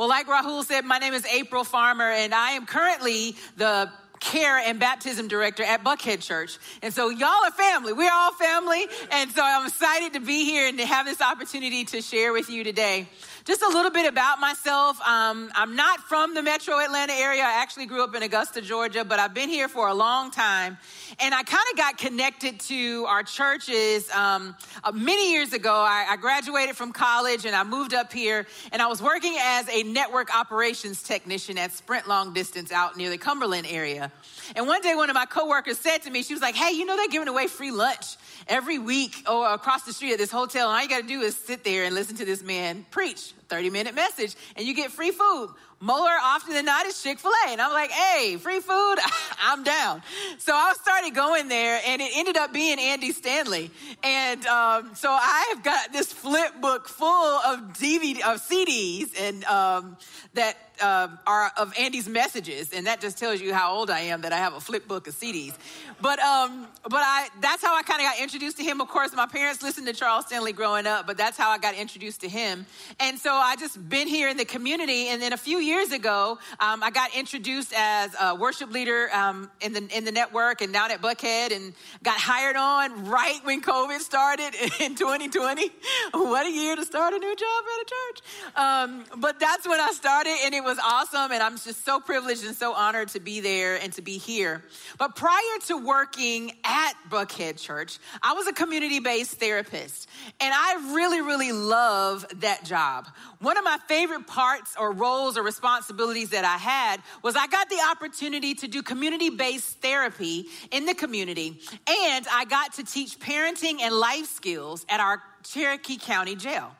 Well, 0.00 0.08
like 0.08 0.28
Rahul 0.28 0.64
said, 0.64 0.86
my 0.86 0.96
name 0.96 1.12
is 1.12 1.26
April 1.26 1.62
Farmer, 1.62 2.10
and 2.10 2.34
I 2.34 2.52
am 2.52 2.64
currently 2.64 3.36
the 3.58 3.90
care 4.18 4.56
and 4.56 4.80
baptism 4.80 5.28
director 5.28 5.62
at 5.62 5.84
Buckhead 5.84 6.22
Church. 6.22 6.58
And 6.82 6.94
so 6.94 7.10
y'all 7.10 7.44
are 7.44 7.50
family. 7.50 7.92
We're 7.92 8.10
all 8.10 8.32
family. 8.32 8.86
And 9.12 9.30
so 9.30 9.42
I'm 9.44 9.66
excited 9.66 10.14
to 10.14 10.20
be 10.20 10.46
here 10.46 10.68
and 10.68 10.78
to 10.78 10.86
have 10.86 11.04
this 11.04 11.20
opportunity 11.20 11.84
to 11.84 12.00
share 12.00 12.32
with 12.32 12.48
you 12.48 12.64
today. 12.64 13.08
Just 13.50 13.62
a 13.62 13.68
little 13.68 13.90
bit 13.90 14.06
about 14.06 14.38
myself. 14.38 15.00
Um, 15.00 15.50
I'm 15.56 15.74
not 15.74 15.98
from 15.98 16.34
the 16.34 16.40
metro 16.40 16.78
Atlanta 16.78 17.14
area. 17.14 17.42
I 17.42 17.60
actually 17.60 17.86
grew 17.86 18.04
up 18.04 18.14
in 18.14 18.22
Augusta, 18.22 18.62
Georgia, 18.62 19.04
but 19.04 19.18
I've 19.18 19.34
been 19.34 19.48
here 19.48 19.66
for 19.66 19.88
a 19.88 19.92
long 19.92 20.30
time. 20.30 20.78
And 21.18 21.34
I 21.34 21.42
kind 21.42 21.64
of 21.72 21.76
got 21.76 21.98
connected 21.98 22.60
to 22.60 23.06
our 23.08 23.24
churches 23.24 24.08
um, 24.12 24.54
uh, 24.84 24.92
many 24.92 25.32
years 25.32 25.52
ago. 25.52 25.74
I, 25.74 26.06
I 26.10 26.16
graduated 26.16 26.76
from 26.76 26.92
college 26.92 27.44
and 27.44 27.56
I 27.56 27.64
moved 27.64 27.92
up 27.92 28.12
here, 28.12 28.46
and 28.70 28.80
I 28.80 28.86
was 28.86 29.02
working 29.02 29.36
as 29.40 29.68
a 29.68 29.82
network 29.82 30.32
operations 30.32 31.02
technician 31.02 31.58
at 31.58 31.72
Sprint 31.72 32.06
Long 32.06 32.32
Distance 32.32 32.70
out 32.70 32.96
near 32.96 33.10
the 33.10 33.18
Cumberland 33.18 33.66
area. 33.68 34.12
And 34.56 34.66
one 34.66 34.80
day, 34.82 34.94
one 34.94 35.10
of 35.10 35.14
my 35.14 35.26
coworkers 35.26 35.78
said 35.78 35.98
to 36.02 36.10
me, 36.10 36.22
she 36.22 36.34
was 36.34 36.42
like, 36.42 36.54
Hey, 36.54 36.72
you 36.72 36.84
know, 36.84 36.96
they're 36.96 37.08
giving 37.08 37.28
away 37.28 37.46
free 37.46 37.70
lunch 37.70 38.16
every 38.48 38.78
week 38.78 39.24
or 39.30 39.52
across 39.52 39.82
the 39.82 39.92
street 39.92 40.12
at 40.12 40.18
this 40.18 40.30
hotel. 40.30 40.68
And 40.68 40.76
all 40.76 40.82
you 40.82 40.88
got 40.88 41.02
to 41.02 41.08
do 41.08 41.20
is 41.20 41.36
sit 41.36 41.64
there 41.64 41.84
and 41.84 41.94
listen 41.94 42.16
to 42.16 42.24
this 42.24 42.42
man 42.42 42.84
preach 42.90 43.32
30 43.48 43.70
minute 43.70 43.94
message, 43.94 44.36
and 44.56 44.66
you 44.66 44.74
get 44.74 44.92
free 44.92 45.10
food 45.10 45.50
more 45.80 46.10
often 46.22 46.52
than 46.52 46.66
not 46.66 46.84
is 46.84 47.02
Chick 47.02 47.18
fil 47.18 47.32
A. 47.46 47.52
And 47.52 47.60
I'm 47.60 47.72
like, 47.72 47.90
hey, 47.90 48.36
free 48.36 48.60
food, 48.60 48.96
I'm 49.40 49.64
down. 49.64 50.02
So 50.38 50.54
I 50.54 50.74
started 50.80 51.14
going 51.14 51.48
there, 51.48 51.80
and 51.86 52.02
it 52.02 52.10
ended 52.14 52.36
up 52.36 52.52
being 52.52 52.78
Andy 52.78 53.12
Stanley. 53.12 53.70
And 54.02 54.44
um, 54.46 54.94
so 54.94 55.10
I've 55.10 55.62
got 55.62 55.92
this 55.92 56.12
flip 56.12 56.60
book 56.60 56.86
full 56.86 57.08
of 57.08 57.72
DVD, 57.72 58.20
of 58.20 58.42
CDs, 58.42 59.18
and 59.18 59.42
um, 59.44 59.96
that 60.34 60.56
uh, 60.80 61.08
are 61.26 61.52
of 61.56 61.72
Andy's 61.78 62.08
messages, 62.08 62.72
and 62.72 62.86
that 62.86 63.00
just 63.00 63.18
tells 63.18 63.40
you 63.40 63.52
how 63.54 63.72
old 63.72 63.90
I 63.90 64.00
am 64.00 64.22
that 64.22 64.32
I 64.32 64.38
have 64.38 64.54
a 64.54 64.60
flip 64.60 64.88
book 64.88 65.06
of 65.06 65.14
CDs. 65.14 65.54
But 66.00 66.18
um, 66.18 66.66
but 66.84 66.94
I 66.94 67.28
that's 67.40 67.62
how 67.62 67.76
I 67.76 67.82
kind 67.82 68.00
of 68.00 68.06
got 68.06 68.20
introduced 68.20 68.56
to 68.58 68.62
him. 68.62 68.80
Of 68.80 68.88
course, 68.88 69.12
my 69.14 69.26
parents 69.26 69.62
listened 69.62 69.86
to 69.86 69.92
Charles 69.92 70.26
Stanley 70.26 70.52
growing 70.52 70.86
up, 70.86 71.06
but 71.06 71.16
that's 71.16 71.36
how 71.36 71.50
I 71.50 71.58
got 71.58 71.74
introduced 71.74 72.22
to 72.22 72.28
him. 72.28 72.66
And 72.98 73.18
so 73.18 73.32
I 73.32 73.56
just 73.56 73.88
been 73.88 74.08
here 74.08 74.28
in 74.28 74.36
the 74.36 74.44
community, 74.44 75.08
and 75.08 75.20
then 75.20 75.32
a 75.32 75.36
few 75.36 75.58
years 75.58 75.92
ago, 75.92 76.38
um, 76.58 76.82
I 76.82 76.90
got 76.90 77.14
introduced 77.14 77.72
as 77.76 78.14
a 78.20 78.34
worship 78.34 78.70
leader 78.70 79.10
um, 79.14 79.50
in 79.60 79.72
the 79.72 79.86
in 79.96 80.04
the 80.04 80.12
network 80.12 80.62
and 80.62 80.72
down 80.72 80.90
at 80.90 81.02
Buckhead, 81.02 81.54
and 81.54 81.74
got 82.02 82.18
hired 82.18 82.56
on 82.56 83.06
right 83.06 83.40
when 83.44 83.60
COVID 83.60 84.00
started 84.00 84.54
in 84.80 84.94
2020. 84.94 85.70
what 86.12 86.46
a 86.46 86.50
year 86.50 86.76
to 86.76 86.84
start 86.84 87.14
a 87.14 87.18
new 87.18 87.36
job 87.36 87.64
at 87.74 87.82
a 87.82 87.84
church! 87.84 88.20
Um, 88.56 89.20
but 89.20 89.38
that's 89.38 89.68
when 89.68 89.80
I 89.80 89.90
started, 89.92 90.36
and 90.44 90.54
it 90.54 90.64
was 90.64 90.69
was 90.70 90.78
awesome, 90.78 91.32
and 91.32 91.42
I'm 91.42 91.58
just 91.58 91.84
so 91.84 91.98
privileged 91.98 92.44
and 92.44 92.54
so 92.54 92.72
honored 92.72 93.08
to 93.08 93.18
be 93.18 93.40
there 93.40 93.74
and 93.74 93.92
to 93.94 94.02
be 94.02 94.18
here. 94.18 94.62
But 94.98 95.16
prior 95.16 95.58
to 95.66 95.76
working 95.76 96.52
at 96.62 96.92
Buckhead 97.10 97.58
Church, 97.58 97.98
I 98.22 98.34
was 98.34 98.46
a 98.46 98.52
community 98.52 99.00
based 99.00 99.32
therapist, 99.40 100.08
and 100.40 100.54
I 100.54 100.92
really, 100.94 101.22
really 101.22 101.50
love 101.50 102.24
that 102.36 102.64
job. 102.64 103.08
One 103.40 103.58
of 103.58 103.64
my 103.64 103.78
favorite 103.88 104.28
parts 104.28 104.76
or 104.78 104.92
roles 104.92 105.36
or 105.36 105.42
responsibilities 105.42 106.30
that 106.30 106.44
I 106.44 106.56
had 106.56 107.02
was 107.24 107.34
I 107.34 107.48
got 107.48 107.68
the 107.68 107.80
opportunity 107.90 108.54
to 108.54 108.68
do 108.68 108.80
community 108.80 109.30
based 109.30 109.80
therapy 109.80 110.46
in 110.70 110.86
the 110.86 110.94
community, 110.94 111.60
and 111.88 112.26
I 112.30 112.44
got 112.44 112.74
to 112.74 112.84
teach 112.84 113.18
parenting 113.18 113.80
and 113.80 113.92
life 113.92 114.26
skills 114.26 114.86
at 114.88 115.00
our 115.00 115.20
Cherokee 115.42 115.96
County 115.96 116.36
Jail. 116.36 116.70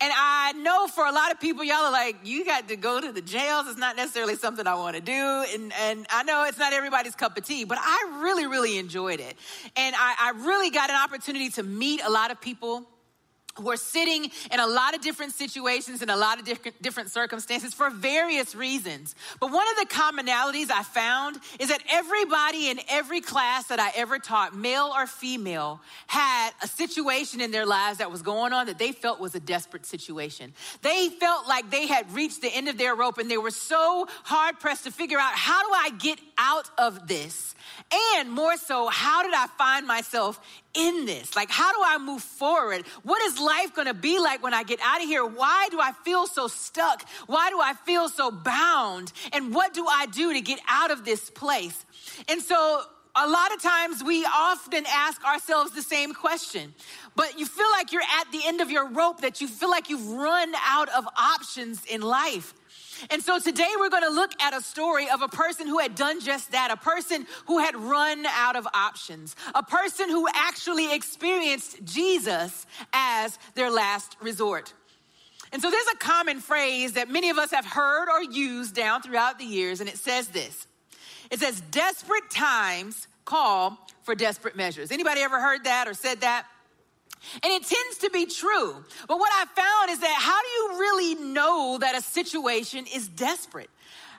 And 0.00 0.12
I 0.14 0.52
know 0.52 0.86
for 0.86 1.06
a 1.06 1.12
lot 1.12 1.32
of 1.32 1.40
people, 1.40 1.64
y'all 1.64 1.84
are 1.84 1.92
like, 1.92 2.16
you 2.24 2.44
got 2.44 2.68
to 2.68 2.76
go 2.76 3.00
to 3.00 3.12
the 3.12 3.22
jails. 3.22 3.66
It's 3.68 3.78
not 3.78 3.96
necessarily 3.96 4.36
something 4.36 4.66
I 4.66 4.74
want 4.74 4.96
to 4.96 5.02
do. 5.02 5.44
And, 5.54 5.72
and 5.80 6.06
I 6.10 6.22
know 6.22 6.44
it's 6.44 6.58
not 6.58 6.72
everybody's 6.72 7.14
cup 7.14 7.36
of 7.36 7.44
tea, 7.44 7.64
but 7.64 7.78
I 7.80 8.20
really, 8.22 8.46
really 8.46 8.78
enjoyed 8.78 9.20
it. 9.20 9.36
And 9.76 9.94
I, 9.96 10.14
I 10.20 10.44
really 10.44 10.70
got 10.70 10.90
an 10.90 10.96
opportunity 10.96 11.50
to 11.50 11.62
meet 11.62 12.00
a 12.04 12.10
lot 12.10 12.30
of 12.30 12.40
people 12.40 12.86
who 13.58 13.70
are 13.70 13.76
sitting 13.76 14.30
in 14.50 14.60
a 14.60 14.66
lot 14.66 14.94
of 14.94 15.00
different 15.00 15.32
situations 15.32 16.02
and 16.02 16.10
a 16.10 16.16
lot 16.16 16.38
of 16.38 16.44
different, 16.44 16.80
different 16.80 17.10
circumstances 17.10 17.74
for 17.74 17.90
various 17.90 18.54
reasons. 18.54 19.14
But 19.40 19.52
one 19.52 19.66
of 19.70 19.88
the 19.88 19.94
commonalities 19.94 20.70
I 20.70 20.82
found 20.82 21.38
is 21.58 21.68
that 21.68 21.82
everybody 21.90 22.70
in 22.70 22.80
every 22.88 23.20
class 23.20 23.66
that 23.66 23.80
I 23.80 23.90
ever 23.96 24.18
taught, 24.18 24.54
male 24.54 24.92
or 24.94 25.06
female, 25.06 25.80
had 26.06 26.50
a 26.62 26.68
situation 26.68 27.40
in 27.40 27.50
their 27.50 27.66
lives 27.66 27.98
that 27.98 28.10
was 28.10 28.22
going 28.22 28.52
on 28.52 28.66
that 28.66 28.78
they 28.78 28.92
felt 28.92 29.20
was 29.20 29.34
a 29.34 29.40
desperate 29.40 29.86
situation. 29.86 30.54
They 30.82 31.08
felt 31.08 31.48
like 31.48 31.70
they 31.70 31.86
had 31.86 32.12
reached 32.12 32.42
the 32.42 32.54
end 32.54 32.68
of 32.68 32.78
their 32.78 32.94
rope 32.94 33.18
and 33.18 33.30
they 33.30 33.38
were 33.38 33.50
so 33.50 34.06
hard 34.24 34.60
pressed 34.60 34.84
to 34.84 34.90
figure 34.90 35.18
out 35.18 35.32
how 35.34 35.62
do 35.62 35.72
I 35.72 35.90
get 35.98 36.18
out 36.38 36.70
of 36.78 37.08
this? 37.08 37.54
And 38.18 38.30
more 38.30 38.56
so, 38.56 38.88
how 38.88 39.22
did 39.22 39.34
I 39.34 39.46
find 39.58 39.86
myself 39.86 40.40
in 40.74 41.06
this? 41.06 41.34
Like, 41.34 41.50
how 41.50 41.72
do 41.72 41.78
I 41.84 41.98
move 41.98 42.22
forward? 42.22 42.86
What 43.02 43.22
is 43.22 43.40
life 43.40 43.74
gonna 43.74 43.94
be 43.94 44.18
like 44.18 44.42
when 44.42 44.54
I 44.54 44.62
get 44.62 44.80
out 44.82 45.02
of 45.02 45.08
here? 45.08 45.24
Why 45.24 45.68
do 45.70 45.80
I 45.80 45.92
feel 46.04 46.26
so 46.26 46.48
stuck? 46.48 47.08
Why 47.26 47.50
do 47.50 47.60
I 47.60 47.74
feel 47.84 48.08
so 48.08 48.30
bound? 48.30 49.12
And 49.32 49.54
what 49.54 49.74
do 49.74 49.86
I 49.86 50.06
do 50.06 50.32
to 50.32 50.40
get 50.40 50.60
out 50.68 50.90
of 50.90 51.04
this 51.04 51.30
place? 51.30 51.84
And 52.28 52.42
so, 52.42 52.82
a 53.20 53.26
lot 53.26 53.52
of 53.52 53.60
times 53.60 54.04
we 54.04 54.24
often 54.24 54.84
ask 54.86 55.24
ourselves 55.24 55.72
the 55.72 55.82
same 55.82 56.14
question, 56.14 56.72
but 57.16 57.38
you 57.38 57.46
feel 57.46 57.66
like 57.72 57.90
you're 57.90 58.02
at 58.02 58.30
the 58.30 58.40
end 58.44 58.60
of 58.60 58.70
your 58.70 58.88
rope, 58.88 59.22
that 59.22 59.40
you 59.40 59.48
feel 59.48 59.70
like 59.70 59.90
you've 59.90 60.08
run 60.08 60.52
out 60.64 60.88
of 60.90 61.04
options 61.16 61.84
in 61.86 62.00
life. 62.00 62.54
And 63.10 63.22
so 63.22 63.38
today 63.38 63.68
we're 63.78 63.90
going 63.90 64.02
to 64.02 64.10
look 64.10 64.32
at 64.40 64.54
a 64.54 64.60
story 64.60 65.08
of 65.08 65.22
a 65.22 65.28
person 65.28 65.66
who 65.66 65.78
had 65.78 65.94
done 65.94 66.20
just 66.20 66.52
that, 66.52 66.70
a 66.70 66.76
person 66.76 67.26
who 67.46 67.58
had 67.58 67.76
run 67.76 68.26
out 68.26 68.56
of 68.56 68.66
options, 68.74 69.36
a 69.54 69.62
person 69.62 70.08
who 70.08 70.26
actually 70.34 70.94
experienced 70.94 71.84
Jesus 71.84 72.66
as 72.92 73.38
their 73.54 73.70
last 73.70 74.16
resort. 74.20 74.72
And 75.52 75.62
so 75.62 75.70
there's 75.70 75.86
a 75.94 75.96
common 75.96 76.40
phrase 76.40 76.92
that 76.92 77.08
many 77.08 77.30
of 77.30 77.38
us 77.38 77.50
have 77.52 77.64
heard 77.64 78.08
or 78.10 78.22
used 78.22 78.74
down 78.74 79.02
throughout 79.02 79.38
the 79.38 79.46
years, 79.46 79.80
and 79.80 79.88
it 79.88 79.96
says 79.96 80.28
this. 80.28 80.66
It 81.30 81.40
says, 81.40 81.60
desperate 81.70 82.30
times 82.30 83.06
call 83.24 83.78
for 84.02 84.14
desperate 84.14 84.56
measures. 84.56 84.90
Anybody 84.90 85.20
ever 85.20 85.40
heard 85.40 85.64
that 85.64 85.86
or 85.86 85.94
said 85.94 86.22
that? 86.22 86.46
And 87.42 87.52
it 87.52 87.64
tends 87.64 87.98
to 87.98 88.10
be 88.10 88.26
true. 88.26 88.84
But 89.06 89.18
what 89.18 89.30
I 89.34 89.44
found 89.46 89.90
is 89.90 90.00
that 90.00 90.16
how 90.18 90.40
do 90.40 90.48
you 90.48 90.80
really 90.80 91.32
know 91.32 91.78
that 91.80 91.96
a 91.96 92.02
situation 92.02 92.86
is 92.94 93.08
desperate? 93.08 93.70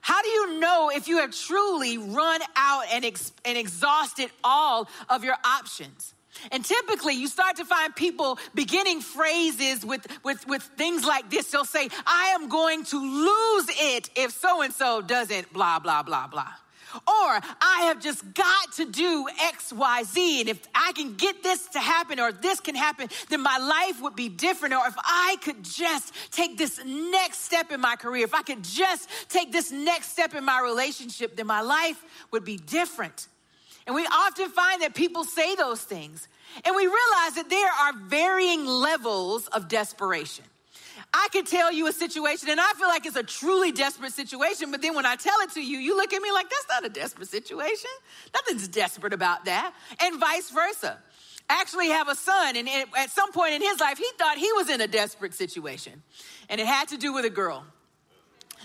How 0.01 0.22
do 0.22 0.29
you 0.29 0.59
know 0.59 0.91
if 0.94 1.07
you 1.07 1.19
have 1.19 1.31
truly 1.31 1.97
run 1.97 2.41
out 2.55 2.83
and, 2.91 3.03
ex- 3.03 3.33
and 3.45 3.57
exhausted 3.57 4.31
all 4.44 4.88
of 5.09 5.23
your 5.23 5.35
options? 5.45 6.13
And 6.51 6.63
typically, 6.63 7.16
you 7.16 7.27
start 7.27 7.57
to 7.57 7.66
find 7.66 7.94
people 7.94 8.39
beginning 8.53 9.01
phrases 9.01 9.85
with, 9.85 10.07
with, 10.23 10.47
with 10.47 10.63
things 10.77 11.03
like 11.06 11.29
this. 11.29 11.51
They'll 11.51 11.66
say, 11.66 11.89
I 12.06 12.31
am 12.35 12.47
going 12.47 12.85
to 12.85 12.97
lose 12.97 13.69
it 13.69 14.09
if 14.16 14.31
so 14.31 14.61
and 14.61 14.73
so 14.73 15.01
doesn't, 15.01 15.51
blah, 15.51 15.79
blah, 15.79 16.03
blah, 16.03 16.27
blah. 16.27 16.53
Or 16.95 17.03
I 17.07 17.85
have 17.88 18.01
just 18.01 18.33
got 18.33 18.73
to 18.73 18.85
do 18.85 19.27
X, 19.41 19.72
Y, 19.72 20.03
Z. 20.03 20.41
And 20.41 20.50
if 20.50 20.67
I 20.73 20.91
can 20.94 21.16
get 21.16 21.44
this 21.44 21.67
to 21.69 21.79
happen 21.79 22.19
or 22.19 22.31
this 22.31 22.59
can 22.59 22.75
happen, 22.75 23.09
then 23.29 23.41
my 23.41 23.57
life 23.57 24.01
would 24.01 24.16
be 24.16 24.29
different. 24.29 24.73
Or 24.73 24.88
if 24.88 24.95
I 24.97 25.38
could 25.44 25.63
just 25.63 26.13
take 26.31 26.57
this 26.57 26.79
next 26.85 27.41
step 27.41 27.72
in 27.72 27.81
my 27.81 27.95
career, 27.95 28.23
if 28.23 28.33
I 28.33 28.41
could 28.41 28.63
just 28.63 29.09
take 29.29 29.51
this 29.51 29.72
next 29.72 30.11
step 30.11 30.33
in 30.33 30.44
my 30.44 30.61
relationship, 30.61 31.35
then 31.35 31.47
my 31.47 31.61
life 31.61 32.01
would 32.31 32.45
be 32.45 32.57
different. 32.57 33.27
And 33.85 33.95
we 33.95 34.06
often 34.06 34.50
find 34.50 34.81
that 34.81 34.94
people 34.94 35.23
say 35.23 35.56
those 35.56 35.81
things. 35.81 36.27
And 36.66 36.75
we 36.75 36.83
realize 36.83 37.35
that 37.35 37.50
there 37.50 37.71
are 37.71 37.94
varying 38.07 38.66
levels 38.66 39.47
of 39.47 39.67
desperation. 39.67 40.45
I 41.14 41.28
could 41.31 41.47
tell 41.47 41.72
you 41.72 41.88
a 41.88 41.92
situation 41.92 42.50
and 42.50 42.59
I 42.59 42.72
feel 42.78 42.88
like 42.88 43.06
it's 43.06 43.16
a 43.16 43.24
truly 43.24 43.72
desperate 43.72 44.14
situation, 44.14 44.72
but 44.72 44.81
then 44.81 44.94
when 44.95 45.06
I 45.06 45.16
tell 45.16 45.39
it 45.42 45.51
to 45.54 45.62
you, 45.62 45.78
you 45.80 45.98
look 45.98 46.13
at 46.13 46.22
me 46.22 46.31
like, 46.31 46.50
that's 46.50 46.68
not 46.69 46.86
a 46.86 46.89
desperate 46.89 47.28
situation. 47.28 47.89
Nothing's 48.33 48.68
desperate 48.68 49.13
about 49.13 49.45
that. 49.45 49.74
And 50.00 50.19
vice 50.19 50.51
versa. 50.51 51.00
Actually 51.51 51.88
have 51.88 52.07
a 52.07 52.13
son, 52.13 52.56
and 52.56 52.69
at 52.95 53.10
some 53.10 53.31
point 53.31 53.56
in 53.56 53.62
his 53.62 53.80
life, 53.80 53.98
he 53.98 54.06
thought 54.19 54.38
he 54.38 54.51
was 54.54 54.69
in 54.69 54.81
a 54.81 54.88
desperate 54.88 55.33
situation, 55.33 56.04
and 56.48 56.62
it 56.62 56.68
had 56.68 56.89
to 56.89 56.98
do 56.98 57.12
with 57.12 57.25
a 57.25 57.30
girl. 57.31 57.66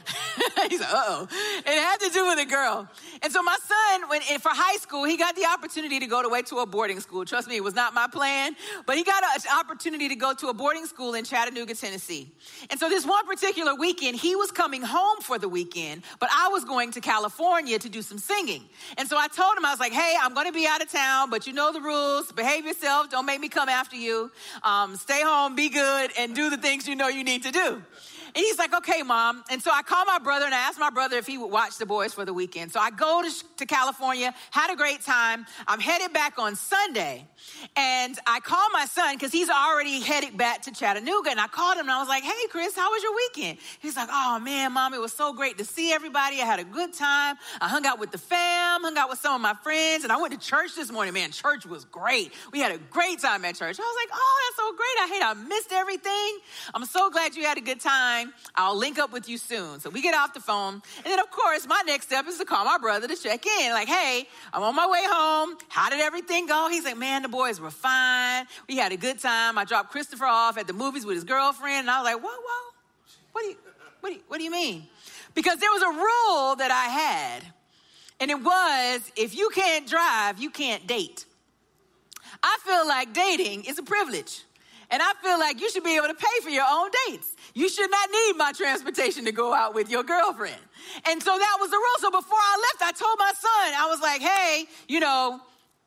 He's 0.68 0.80
like, 0.80 0.88
oh. 0.92 1.28
It 1.58 1.66
had 1.66 2.00
to 2.00 2.10
do 2.10 2.26
with 2.26 2.38
a 2.38 2.44
girl. 2.44 2.88
And 3.22 3.32
so 3.32 3.42
my 3.42 3.56
son, 3.62 4.08
when 4.08 4.20
in 4.30 4.40
for 4.40 4.50
high 4.50 4.76
school, 4.76 5.04
he 5.04 5.16
got 5.16 5.36
the 5.36 5.46
opportunity 5.46 6.00
to 6.00 6.06
go 6.06 6.20
away 6.20 6.42
to 6.42 6.58
a 6.58 6.66
boarding 6.66 7.00
school. 7.00 7.24
Trust 7.24 7.48
me, 7.48 7.56
it 7.56 7.64
was 7.64 7.74
not 7.74 7.94
my 7.94 8.06
plan, 8.06 8.56
but 8.86 8.96
he 8.96 9.04
got 9.04 9.22
an 9.22 9.42
opportunity 9.58 10.08
to 10.08 10.16
go 10.16 10.34
to 10.34 10.48
a 10.48 10.54
boarding 10.54 10.86
school 10.86 11.14
in 11.14 11.24
Chattanooga, 11.24 11.74
Tennessee. 11.74 12.30
And 12.70 12.78
so 12.78 12.88
this 12.88 13.06
one 13.06 13.26
particular 13.26 13.74
weekend, 13.74 14.16
he 14.18 14.36
was 14.36 14.50
coming 14.50 14.82
home 14.82 15.20
for 15.20 15.38
the 15.38 15.48
weekend, 15.48 16.02
but 16.20 16.28
I 16.32 16.48
was 16.48 16.64
going 16.64 16.90
to 16.92 17.00
California 17.00 17.78
to 17.78 17.88
do 17.88 18.02
some 18.02 18.18
singing. 18.18 18.64
And 18.98 19.08
so 19.08 19.16
I 19.16 19.28
told 19.28 19.56
him, 19.56 19.64
I 19.64 19.70
was 19.70 19.80
like, 19.80 19.92
hey, 19.92 20.16
I'm 20.20 20.34
going 20.34 20.46
to 20.46 20.52
be 20.52 20.66
out 20.66 20.82
of 20.82 20.90
town, 20.90 21.30
but 21.30 21.46
you 21.46 21.52
know 21.52 21.72
the 21.72 21.80
rules. 21.80 22.32
Behave 22.32 22.66
yourself. 22.66 23.10
Don't 23.10 23.26
make 23.26 23.40
me 23.40 23.48
come 23.48 23.68
after 23.68 23.96
you. 23.96 24.30
Um, 24.62 24.96
stay 24.96 25.22
home, 25.22 25.54
be 25.54 25.68
good, 25.68 26.10
and 26.18 26.34
do 26.34 26.50
the 26.50 26.56
things 26.56 26.88
you 26.88 26.96
know 26.96 27.08
you 27.08 27.24
need 27.24 27.42
to 27.44 27.50
do. 27.50 27.82
And 28.36 28.42
he's 28.44 28.58
like, 28.58 28.74
okay, 28.74 29.02
mom. 29.02 29.44
And 29.48 29.62
so 29.62 29.70
I 29.72 29.82
called 29.82 30.08
my 30.08 30.18
brother 30.18 30.44
and 30.44 30.54
I 30.54 30.58
asked 30.58 30.78
my 30.80 30.90
brother 30.90 31.16
if 31.16 31.26
he 31.26 31.38
would 31.38 31.52
watch 31.52 31.78
the 31.78 31.86
boys 31.86 32.12
for 32.12 32.24
the 32.24 32.34
weekend. 32.34 32.72
So 32.72 32.80
I 32.80 32.90
go 32.90 33.22
to, 33.22 33.30
to 33.58 33.66
California, 33.66 34.34
had 34.50 34.72
a 34.72 34.76
great 34.76 35.02
time. 35.02 35.46
I'm 35.68 35.78
headed 35.78 36.12
back 36.12 36.38
on 36.38 36.56
Sunday. 36.56 37.26
And 37.76 38.18
I 38.26 38.40
call 38.40 38.70
my 38.72 38.86
son 38.86 39.14
because 39.14 39.30
he's 39.30 39.48
already 39.48 40.00
headed 40.00 40.36
back 40.36 40.62
to 40.62 40.72
Chattanooga. 40.72 41.30
And 41.30 41.38
I 41.38 41.46
called 41.46 41.76
him 41.76 41.82
and 41.82 41.92
I 41.92 42.00
was 42.00 42.08
like, 42.08 42.24
hey, 42.24 42.48
Chris, 42.50 42.74
how 42.74 42.90
was 42.90 43.02
your 43.04 43.14
weekend? 43.14 43.58
He's 43.80 43.96
like, 43.96 44.08
oh 44.10 44.40
man, 44.40 44.72
mom, 44.72 44.94
it 44.94 45.00
was 45.00 45.12
so 45.12 45.32
great 45.32 45.58
to 45.58 45.64
see 45.64 45.92
everybody. 45.92 46.40
I 46.40 46.44
had 46.44 46.58
a 46.58 46.64
good 46.64 46.92
time. 46.92 47.36
I 47.60 47.68
hung 47.68 47.86
out 47.86 48.00
with 48.00 48.10
the 48.10 48.18
fam, 48.18 48.82
hung 48.82 48.98
out 48.98 49.10
with 49.10 49.20
some 49.20 49.34
of 49.34 49.40
my 49.40 49.54
friends, 49.62 50.02
and 50.02 50.12
I 50.12 50.20
went 50.20 50.32
to 50.32 50.40
church 50.40 50.74
this 50.74 50.90
morning. 50.90 51.14
Man, 51.14 51.30
church 51.30 51.66
was 51.66 51.84
great. 51.84 52.32
We 52.52 52.58
had 52.58 52.72
a 52.72 52.78
great 52.78 53.20
time 53.20 53.44
at 53.44 53.54
church. 53.54 53.78
I 53.78 53.82
was 53.82 53.96
like, 54.02 54.10
oh, 54.12 54.48
that's 54.48 54.56
so 54.56 54.72
great. 54.76 54.98
I 54.98 55.08
hate 55.14 55.22
I 55.22 55.48
missed 55.48 55.72
everything. 55.72 56.38
I'm 56.74 56.84
so 56.84 57.10
glad 57.10 57.36
you 57.36 57.44
had 57.44 57.58
a 57.58 57.60
good 57.60 57.80
time. 57.80 58.23
I'll 58.54 58.76
link 58.76 58.98
up 58.98 59.12
with 59.12 59.28
you 59.28 59.38
soon. 59.38 59.80
So 59.80 59.90
we 59.90 60.02
get 60.02 60.14
off 60.14 60.34
the 60.34 60.40
phone. 60.40 60.82
And 60.98 61.04
then, 61.04 61.18
of 61.18 61.30
course, 61.30 61.66
my 61.66 61.82
next 61.86 62.06
step 62.06 62.26
is 62.26 62.38
to 62.38 62.44
call 62.44 62.64
my 62.64 62.78
brother 62.78 63.08
to 63.08 63.16
check 63.16 63.44
in. 63.46 63.72
Like, 63.72 63.88
hey, 63.88 64.26
I'm 64.52 64.62
on 64.62 64.74
my 64.74 64.86
way 64.86 65.02
home. 65.04 65.56
How 65.68 65.90
did 65.90 66.00
everything 66.00 66.46
go? 66.46 66.68
He's 66.70 66.84
like, 66.84 66.96
man, 66.96 67.22
the 67.22 67.28
boys 67.28 67.60
were 67.60 67.70
fine. 67.70 68.46
We 68.68 68.76
had 68.76 68.92
a 68.92 68.96
good 68.96 69.18
time. 69.18 69.58
I 69.58 69.64
dropped 69.64 69.90
Christopher 69.90 70.26
off 70.26 70.58
at 70.58 70.66
the 70.66 70.72
movies 70.72 71.04
with 71.04 71.16
his 71.16 71.24
girlfriend. 71.24 71.80
And 71.80 71.90
I 71.90 72.00
was 72.00 72.12
like, 72.12 72.22
whoa, 72.22 72.30
whoa. 72.30 72.70
What 73.32 73.42
do 73.42 73.48
you, 73.48 73.56
what 74.00 74.10
do 74.10 74.14
you, 74.16 74.22
what 74.28 74.38
do 74.38 74.44
you 74.44 74.50
mean? 74.50 74.86
Because 75.34 75.58
there 75.58 75.70
was 75.70 75.82
a 75.82 75.88
rule 75.88 76.56
that 76.56 76.70
I 76.70 76.84
had. 76.86 77.52
And 78.20 78.30
it 78.30 78.40
was 78.40 79.12
if 79.16 79.36
you 79.36 79.50
can't 79.54 79.88
drive, 79.88 80.38
you 80.38 80.50
can't 80.50 80.86
date. 80.86 81.24
I 82.42 82.58
feel 82.64 82.86
like 82.86 83.12
dating 83.12 83.64
is 83.64 83.78
a 83.78 83.82
privilege. 83.82 84.44
And 84.90 85.02
I 85.02 85.12
feel 85.22 85.38
like 85.38 85.60
you 85.60 85.70
should 85.70 85.82
be 85.82 85.96
able 85.96 86.08
to 86.08 86.14
pay 86.14 86.40
for 86.42 86.50
your 86.50 86.66
own 86.70 86.90
dates. 87.08 87.33
You 87.54 87.68
should 87.68 87.90
not 87.90 88.08
need 88.10 88.36
my 88.36 88.52
transportation 88.52 89.24
to 89.26 89.32
go 89.32 89.54
out 89.54 89.74
with 89.74 89.88
your 89.88 90.02
girlfriend. 90.02 90.60
And 91.08 91.22
so 91.22 91.38
that 91.38 91.56
was 91.60 91.70
the 91.70 91.76
rule. 91.76 91.98
So 92.00 92.10
before 92.10 92.38
I 92.38 92.72
left, 92.72 92.82
I 92.82 92.92
told 92.92 93.16
my 93.18 93.32
son, 93.32 93.74
I 93.76 93.86
was 93.88 94.00
like, 94.00 94.20
hey, 94.20 94.66
you 94.88 94.98
know, 94.98 95.40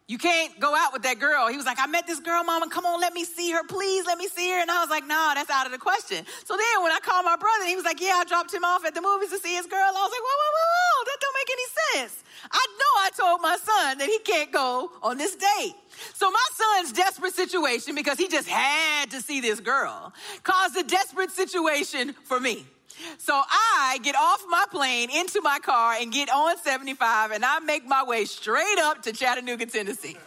you 0.07 0.17
can't 0.17 0.57
go 0.57 0.73
out 0.73 0.93
with 0.93 1.03
that 1.03 1.19
girl. 1.19 1.49
He 1.49 1.57
was 1.57 1.65
like, 1.65 1.79
I 1.79 1.87
met 1.87 2.07
this 2.07 2.21
girl, 2.21 2.41
mama. 2.41 2.69
Come 2.69 2.85
on, 2.85 3.01
let 3.01 3.13
me 3.13 3.25
see 3.25 3.51
her. 3.51 3.61
Please 3.67 4.05
let 4.05 4.17
me 4.17 4.29
see 4.29 4.49
her. 4.51 4.61
And 4.61 4.71
I 4.71 4.79
was 4.79 4.89
like, 4.89 5.05
no, 5.05 5.31
that's 5.35 5.49
out 5.49 5.65
of 5.65 5.73
the 5.73 5.77
question. 5.77 6.25
So 6.45 6.55
then 6.55 6.81
when 6.81 6.93
I 6.93 6.99
called 7.03 7.25
my 7.25 7.35
brother, 7.35 7.65
he 7.65 7.75
was 7.75 7.83
like, 7.83 7.99
yeah, 7.99 8.15
I 8.15 8.23
dropped 8.23 8.53
him 8.53 8.63
off 8.63 8.85
at 8.85 8.95
the 8.95 9.01
movies 9.01 9.31
to 9.31 9.37
see 9.37 9.53
his 9.53 9.65
girl. 9.65 9.83
I 9.83 9.91
was 9.91 10.11
like, 10.11 10.23
whoa, 10.23 10.37
whoa, 10.39 10.51
whoa, 10.55 10.69
whoa. 10.79 11.03
That 11.05 11.17
don't 11.19 11.35
make 11.35 11.51
any 11.51 11.67
sense. 12.07 12.23
I 12.49 12.67
know 12.79 12.91
I 13.03 13.09
told 13.17 13.41
my 13.41 13.57
son 13.57 13.97
that 13.97 14.07
he 14.07 14.19
can't 14.19 14.51
go 14.51 14.91
on 15.03 15.17
this 15.17 15.35
date. 15.35 15.75
So 16.13 16.31
my 16.31 16.47
son's 16.53 16.93
desperate 16.93 17.33
situation, 17.33 17.93
because 17.93 18.17
he 18.17 18.29
just 18.29 18.47
had 18.47 19.11
to 19.11 19.21
see 19.21 19.41
this 19.41 19.59
girl, 19.59 20.13
caused 20.43 20.77
a 20.77 20.83
desperate 20.83 21.31
situation 21.31 22.13
for 22.23 22.39
me. 22.39 22.65
So 23.17 23.33
I 23.33 23.99
get 24.03 24.15
off 24.15 24.43
my 24.49 24.65
plane 24.71 25.09
into 25.13 25.41
my 25.41 25.59
car 25.59 25.95
and 25.99 26.11
get 26.11 26.29
on 26.29 26.57
75 26.57 27.31
and 27.31 27.45
I 27.45 27.59
make 27.59 27.85
my 27.85 28.03
way 28.03 28.25
straight 28.25 28.79
up 28.79 29.03
to 29.03 29.13
Chattanooga, 29.13 29.65
Tennessee. 29.65 30.17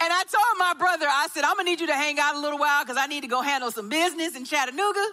And 0.00 0.12
I 0.12 0.24
told 0.24 0.58
my 0.58 0.74
brother, 0.78 1.06
I 1.08 1.28
said, 1.32 1.44
I'm 1.44 1.56
gonna 1.56 1.68
need 1.68 1.80
you 1.80 1.86
to 1.88 1.94
hang 1.94 2.18
out 2.18 2.34
a 2.34 2.38
little 2.40 2.58
while 2.58 2.84
because 2.84 2.96
I 2.96 3.06
need 3.06 3.20
to 3.22 3.26
go 3.26 3.42
handle 3.42 3.70
some 3.70 3.88
business 3.88 4.36
in 4.36 4.44
Chattanooga. 4.44 5.04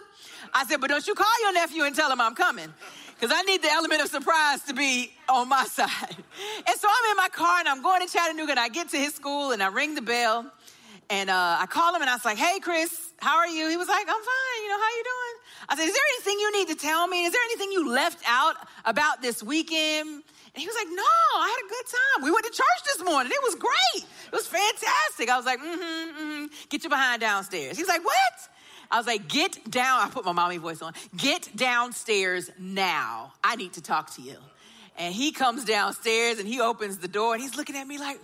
I 0.54 0.64
said, 0.66 0.80
but 0.80 0.88
don't 0.88 1.06
you 1.06 1.14
call 1.14 1.42
your 1.42 1.52
nephew 1.52 1.84
and 1.84 1.94
tell 1.94 2.10
him 2.10 2.20
I'm 2.20 2.34
coming 2.34 2.72
because 3.20 3.36
I 3.36 3.42
need 3.42 3.62
the 3.62 3.70
element 3.70 4.00
of 4.02 4.08
surprise 4.08 4.62
to 4.62 4.74
be 4.74 5.12
on 5.28 5.48
my 5.48 5.64
side. 5.70 6.16
And 6.66 6.80
so 6.80 6.88
I'm 6.88 7.10
in 7.10 7.16
my 7.16 7.28
car 7.30 7.58
and 7.58 7.68
I'm 7.68 7.82
going 7.82 8.06
to 8.06 8.10
Chattanooga 8.10 8.52
and 8.52 8.60
I 8.60 8.68
get 8.68 8.88
to 8.90 8.96
his 8.96 9.14
school 9.14 9.52
and 9.52 9.62
I 9.62 9.68
ring 9.68 9.94
the 9.94 10.02
bell 10.02 10.50
and 11.10 11.28
uh, 11.28 11.56
I 11.60 11.66
call 11.66 11.94
him 11.94 12.00
and 12.00 12.08
I 12.08 12.14
was 12.14 12.24
like, 12.24 12.38
hey, 12.38 12.60
Chris, 12.60 13.12
how 13.18 13.36
are 13.38 13.48
you? 13.48 13.68
He 13.68 13.76
was 13.76 13.88
like, 13.88 14.06
I'm 14.08 14.22
fine. 14.22 14.62
You 14.62 14.68
know, 14.70 14.78
how 14.78 14.88
you 14.96 15.04
doing? 15.04 15.39
I 15.70 15.76
said, 15.76 15.86
is 15.86 15.94
there 15.94 16.02
anything 16.16 16.40
you 16.40 16.58
need 16.58 16.68
to 16.68 16.74
tell 16.74 17.06
me? 17.06 17.24
Is 17.24 17.32
there 17.32 17.42
anything 17.44 17.70
you 17.70 17.88
left 17.90 18.22
out 18.26 18.56
about 18.84 19.22
this 19.22 19.40
weekend? 19.40 20.08
And 20.52 20.60
he 20.60 20.66
was 20.66 20.74
like, 20.74 20.88
no, 20.90 21.02
I 21.02 21.56
had 21.56 21.64
a 21.64 21.68
good 21.68 21.86
time. 21.86 22.24
We 22.24 22.32
went 22.32 22.44
to 22.44 22.50
church 22.50 22.82
this 22.84 23.04
morning. 23.04 23.30
It 23.32 23.40
was 23.40 23.54
great. 23.54 24.04
It 24.26 24.32
was 24.32 24.48
fantastic. 24.48 25.30
I 25.30 25.36
was 25.36 25.46
like, 25.46 25.60
mm-hmm, 25.60 26.22
mm-hmm. 26.22 26.46
Get 26.68 26.82
your 26.82 26.90
behind 26.90 27.20
downstairs. 27.20 27.78
He's 27.78 27.86
like, 27.86 28.04
what? 28.04 28.48
I 28.90 28.98
was 28.98 29.06
like, 29.06 29.28
get 29.28 29.70
down. 29.70 30.00
I 30.00 30.10
put 30.10 30.24
my 30.24 30.32
mommy 30.32 30.56
voice 30.56 30.82
on. 30.82 30.92
Get 31.16 31.48
downstairs 31.54 32.50
now. 32.58 33.32
I 33.44 33.54
need 33.54 33.74
to 33.74 33.80
talk 33.80 34.12
to 34.16 34.22
you. 34.22 34.36
And 34.98 35.14
he 35.14 35.30
comes 35.30 35.64
downstairs 35.64 36.40
and 36.40 36.48
he 36.48 36.60
opens 36.60 36.98
the 36.98 37.08
door 37.08 37.34
and 37.34 37.42
he's 37.42 37.56
looking 37.56 37.76
at 37.76 37.86
me 37.86 37.98
like, 37.98 38.20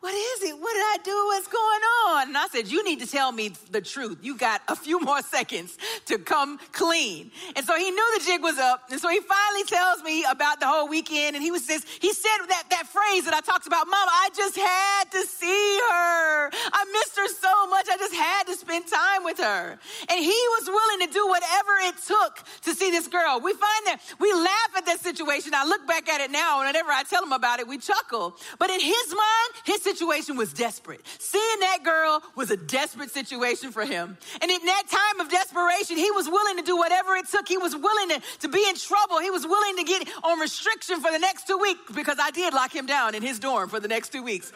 what 0.00 0.14
is 0.14 0.42
it? 0.44 0.58
What 0.58 0.72
did 0.72 0.80
I 0.80 0.96
do? 1.02 1.24
What's 1.26 1.48
going 1.48 1.82
on? 2.08 2.28
And 2.28 2.38
I 2.38 2.46
said, 2.48 2.68
You 2.68 2.84
need 2.84 3.00
to 3.00 3.06
tell 3.06 3.32
me 3.32 3.52
the 3.70 3.80
truth. 3.80 4.18
You 4.22 4.36
got 4.36 4.62
a 4.68 4.76
few 4.76 5.00
more 5.08 5.22
seconds 5.22 5.76
to 6.06 6.18
come 6.18 6.58
clean. 6.72 7.30
And 7.56 7.66
so 7.66 7.76
he 7.76 7.90
knew 7.90 8.18
the 8.18 8.24
jig 8.24 8.42
was 8.42 8.58
up. 8.58 8.90
And 8.90 9.00
so 9.00 9.08
he 9.08 9.20
finally 9.20 9.64
tells 9.64 10.02
me 10.02 10.24
about 10.30 10.60
the 10.60 10.66
whole 10.66 10.88
weekend. 10.88 11.34
And 11.34 11.42
he 11.42 11.50
was 11.50 11.66
says, 11.66 11.84
he 12.00 12.12
said 12.12 12.38
that, 12.48 12.64
that 12.70 12.86
phrase 12.86 13.24
that 13.24 13.34
I 13.34 13.40
talked 13.40 13.66
about, 13.66 13.86
Mama, 13.86 14.10
I 14.10 14.30
just 14.34 14.56
had 14.56 15.10
to 15.12 15.26
see 15.26 15.78
her. 15.90 16.50
I 16.72 16.84
missed 16.92 17.16
her 17.16 17.28
much. 17.68 17.86
I 17.90 17.96
just 17.96 18.14
had 18.14 18.44
to 18.44 18.54
spend 18.54 18.86
time 18.86 19.24
with 19.24 19.38
her. 19.38 19.78
And 20.08 20.18
he 20.18 20.40
was 20.58 20.66
willing 20.66 21.06
to 21.06 21.12
do 21.12 21.26
whatever 21.26 21.72
it 21.82 21.94
took 22.06 22.44
to 22.62 22.74
see 22.74 22.90
this 22.90 23.08
girl. 23.08 23.40
We 23.40 23.52
find 23.52 23.86
that 23.86 24.00
we 24.18 24.32
laugh 24.32 24.70
at 24.76 24.86
that 24.86 25.00
situation. 25.00 25.52
I 25.54 25.64
look 25.64 25.86
back 25.86 26.08
at 26.08 26.20
it 26.20 26.30
now, 26.30 26.60
and 26.60 26.68
whenever 26.68 26.90
I 26.90 27.02
tell 27.02 27.22
him 27.22 27.32
about 27.32 27.60
it, 27.60 27.68
we 27.68 27.78
chuckle. 27.78 28.36
But 28.58 28.70
in 28.70 28.80
his 28.80 29.08
mind, 29.08 29.50
his 29.64 29.82
situation 29.82 30.36
was 30.36 30.52
desperate. 30.52 31.00
Seeing 31.18 31.60
that 31.60 31.78
girl 31.84 32.22
was 32.34 32.50
a 32.50 32.56
desperate 32.56 33.10
situation 33.10 33.70
for 33.70 33.84
him. 33.84 34.16
And 34.40 34.50
in 34.50 34.64
that 34.64 34.84
time 34.88 35.20
of 35.20 35.30
desperation, 35.30 35.96
he 35.96 36.10
was 36.10 36.28
willing 36.28 36.56
to 36.56 36.62
do 36.62 36.76
whatever 36.76 37.16
it 37.16 37.28
took. 37.28 37.48
He 37.48 37.58
was 37.58 37.74
willing 37.74 38.08
to, 38.10 38.22
to 38.40 38.48
be 38.48 38.64
in 38.68 38.76
trouble. 38.76 39.20
He 39.20 39.30
was 39.30 39.46
willing 39.46 39.76
to 39.76 39.84
get 39.84 40.08
on 40.22 40.38
restriction 40.40 41.00
for 41.00 41.10
the 41.10 41.18
next 41.18 41.46
two 41.46 41.58
weeks 41.58 41.80
because 41.94 42.18
I 42.20 42.30
did 42.30 42.54
lock 42.54 42.74
him 42.74 42.86
down 42.86 43.14
in 43.14 43.22
his 43.22 43.38
dorm 43.38 43.68
for 43.68 43.80
the 43.80 43.88
next 43.88 44.10
two 44.12 44.22
weeks. 44.22 44.52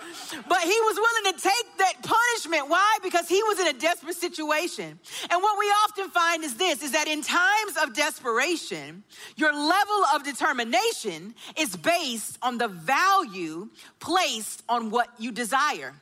But 0.48 0.60
he 0.60 0.78
was 0.80 0.96
willing 0.96 1.36
to 1.36 1.42
take 1.42 1.78
that 1.78 1.94
punishment. 2.02 2.68
Why? 2.68 2.98
Because 3.02 3.28
he 3.28 3.42
was 3.42 3.58
in 3.58 3.66
a 3.66 3.72
desperate 3.72 4.14
situation. 4.14 4.98
And 5.30 5.42
what 5.42 5.58
we 5.58 5.66
often 5.84 6.08
find 6.10 6.44
is 6.44 6.54
this, 6.54 6.82
is 6.82 6.92
that 6.92 7.08
in 7.08 7.22
times 7.22 7.76
of 7.82 7.94
desperation, 7.94 9.02
your 9.36 9.52
level 9.52 10.04
of 10.14 10.22
determination 10.24 11.34
is 11.56 11.74
based 11.76 12.38
on 12.42 12.58
the 12.58 12.68
value 12.68 13.68
placed 13.98 14.62
on 14.68 14.90
what 14.90 15.08
you 15.18 15.32
desire. 15.32 15.94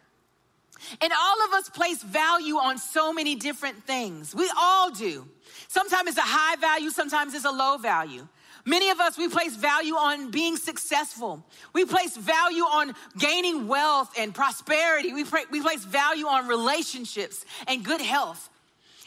And 1.00 1.12
all 1.12 1.47
of 1.47 1.52
us 1.55 1.69
place 1.69 2.02
value 2.02 2.56
on 2.56 2.79
so 2.79 3.12
many 3.12 3.35
different 3.35 3.85
things. 3.85 4.35
We 4.35 4.50
all 4.58 4.91
do. 4.91 5.26
Sometimes 5.69 6.11
it's 6.11 6.19
a 6.19 6.23
high 6.23 6.56
value, 6.56 6.91
sometimes 6.91 7.35
it's 7.35 7.44
a 7.44 7.50
low 7.50 7.76
value. 7.76 8.26
Many 8.70 8.90
of 8.90 9.00
us, 9.00 9.19
we 9.19 9.28
place 9.28 9.56
value 9.56 9.94
on 9.94 10.30
being 10.30 10.56
successful. 10.56 11.44
We 11.73 11.85
place 11.85 12.16
value 12.16 12.62
on 12.62 12.94
gaining 13.18 13.66
wealth 13.66 14.14
and 14.16 14.33
prosperity. 14.33 15.12
We, 15.12 15.25
we 15.50 15.61
place 15.61 15.85
value 15.85 16.26
on 16.26 16.47
relationships 16.47 17.44
and 17.66 17.85
good 17.85 18.00
health. 18.00 18.49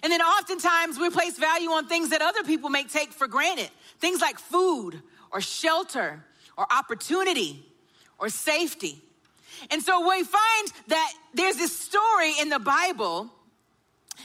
And 0.03 0.11
then 0.11 0.21
oftentimes 0.21 0.99
we 0.99 1.09
place 1.09 1.37
value 1.37 1.69
on 1.69 1.87
things 1.87 2.09
that 2.09 2.21
other 2.21 2.43
people 2.43 2.69
may 2.69 2.83
take 2.83 3.13
for 3.13 3.25
granted 3.25 3.69
things 3.99 4.19
like 4.19 4.37
food 4.37 5.01
or 5.31 5.39
shelter 5.39 6.25
or 6.57 6.67
opportunity 6.69 7.65
or 8.19 8.27
safety. 8.27 9.01
And 9.71 9.81
so 9.81 10.05
we 10.09 10.25
find 10.25 10.67
that 10.87 11.13
there's 11.33 11.55
this 11.55 11.73
story 11.73 12.33
in 12.41 12.49
the 12.49 12.59
Bible, 12.59 13.29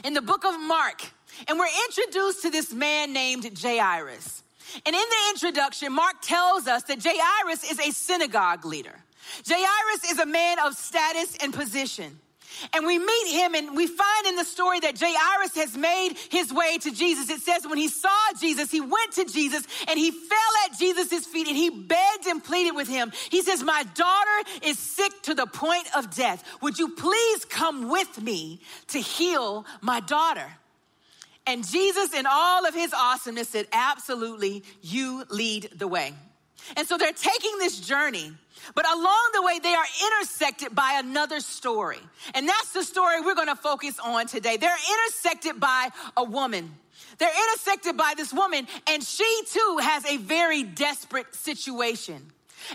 in 0.02 0.14
the 0.14 0.22
book 0.22 0.44
of 0.44 0.58
Mark, 0.58 1.00
and 1.46 1.60
we're 1.60 1.74
introduced 1.86 2.42
to 2.42 2.50
this 2.50 2.72
man 2.72 3.12
named 3.12 3.48
Jairus. 3.56 4.42
And 4.84 4.94
in 4.94 5.02
the 5.02 5.30
introduction, 5.30 5.92
Mark 5.92 6.16
tells 6.22 6.66
us 6.66 6.82
that 6.84 7.02
Jairus 7.02 7.70
is 7.70 7.78
a 7.78 7.90
synagogue 7.90 8.64
leader. 8.64 8.94
Jairus 9.46 10.10
is 10.10 10.18
a 10.18 10.26
man 10.26 10.58
of 10.64 10.74
status 10.74 11.36
and 11.42 11.52
position. 11.52 12.18
And 12.72 12.86
we 12.86 12.98
meet 12.98 13.28
him, 13.30 13.54
and 13.54 13.76
we 13.76 13.86
find 13.86 14.26
in 14.26 14.36
the 14.36 14.44
story 14.44 14.80
that 14.80 14.98
Jairus 14.98 15.54
has 15.56 15.76
made 15.76 16.14
his 16.30 16.52
way 16.52 16.78
to 16.78 16.90
Jesus. 16.90 17.30
It 17.30 17.40
says 17.40 17.66
when 17.66 17.78
he 17.78 17.88
saw 17.88 18.08
Jesus, 18.40 18.70
he 18.70 18.80
went 18.80 19.12
to 19.12 19.24
Jesus 19.24 19.64
and 19.88 19.98
he 19.98 20.10
fell 20.10 20.38
at 20.66 20.78
Jesus' 20.78 21.26
feet 21.26 21.46
and 21.46 21.56
he 21.56 21.70
begged 21.70 22.26
and 22.26 22.42
pleaded 22.42 22.74
with 22.74 22.88
him. 22.88 23.12
He 23.30 23.42
says, 23.42 23.62
My 23.62 23.84
daughter 23.94 24.50
is 24.62 24.78
sick 24.78 25.12
to 25.22 25.34
the 25.34 25.46
point 25.46 25.86
of 25.96 26.14
death. 26.14 26.42
Would 26.62 26.78
you 26.78 26.88
please 26.90 27.44
come 27.44 27.90
with 27.90 28.20
me 28.20 28.60
to 28.88 28.98
heal 28.98 29.64
my 29.80 30.00
daughter? 30.00 30.46
And 31.48 31.66
Jesus, 31.66 32.12
in 32.12 32.26
all 32.30 32.66
of 32.66 32.74
his 32.74 32.92
awesomeness, 32.92 33.48
said, 33.48 33.66
Absolutely, 33.72 34.62
you 34.82 35.24
lead 35.30 35.70
the 35.74 35.88
way. 35.88 36.12
And 36.76 36.86
so 36.86 36.98
they're 36.98 37.10
taking 37.10 37.58
this 37.58 37.80
journey. 37.80 38.32
But 38.74 38.86
along 38.86 39.30
the 39.32 39.40
way, 39.40 39.58
they 39.58 39.72
are 39.72 39.86
intersected 40.12 40.74
by 40.74 41.00
another 41.02 41.40
story. 41.40 42.00
And 42.34 42.46
that's 42.46 42.72
the 42.72 42.82
story 42.82 43.22
we're 43.22 43.34
gonna 43.34 43.56
focus 43.56 43.98
on 43.98 44.26
today. 44.26 44.58
They're 44.58 44.76
intersected 45.06 45.58
by 45.58 45.88
a 46.18 46.24
woman. 46.24 46.76
They're 47.16 47.32
intersected 47.48 47.96
by 47.96 48.12
this 48.14 48.30
woman, 48.30 48.66
and 48.86 49.02
she 49.02 49.42
too 49.50 49.78
has 49.80 50.04
a 50.04 50.18
very 50.18 50.62
desperate 50.64 51.34
situation. 51.34 52.30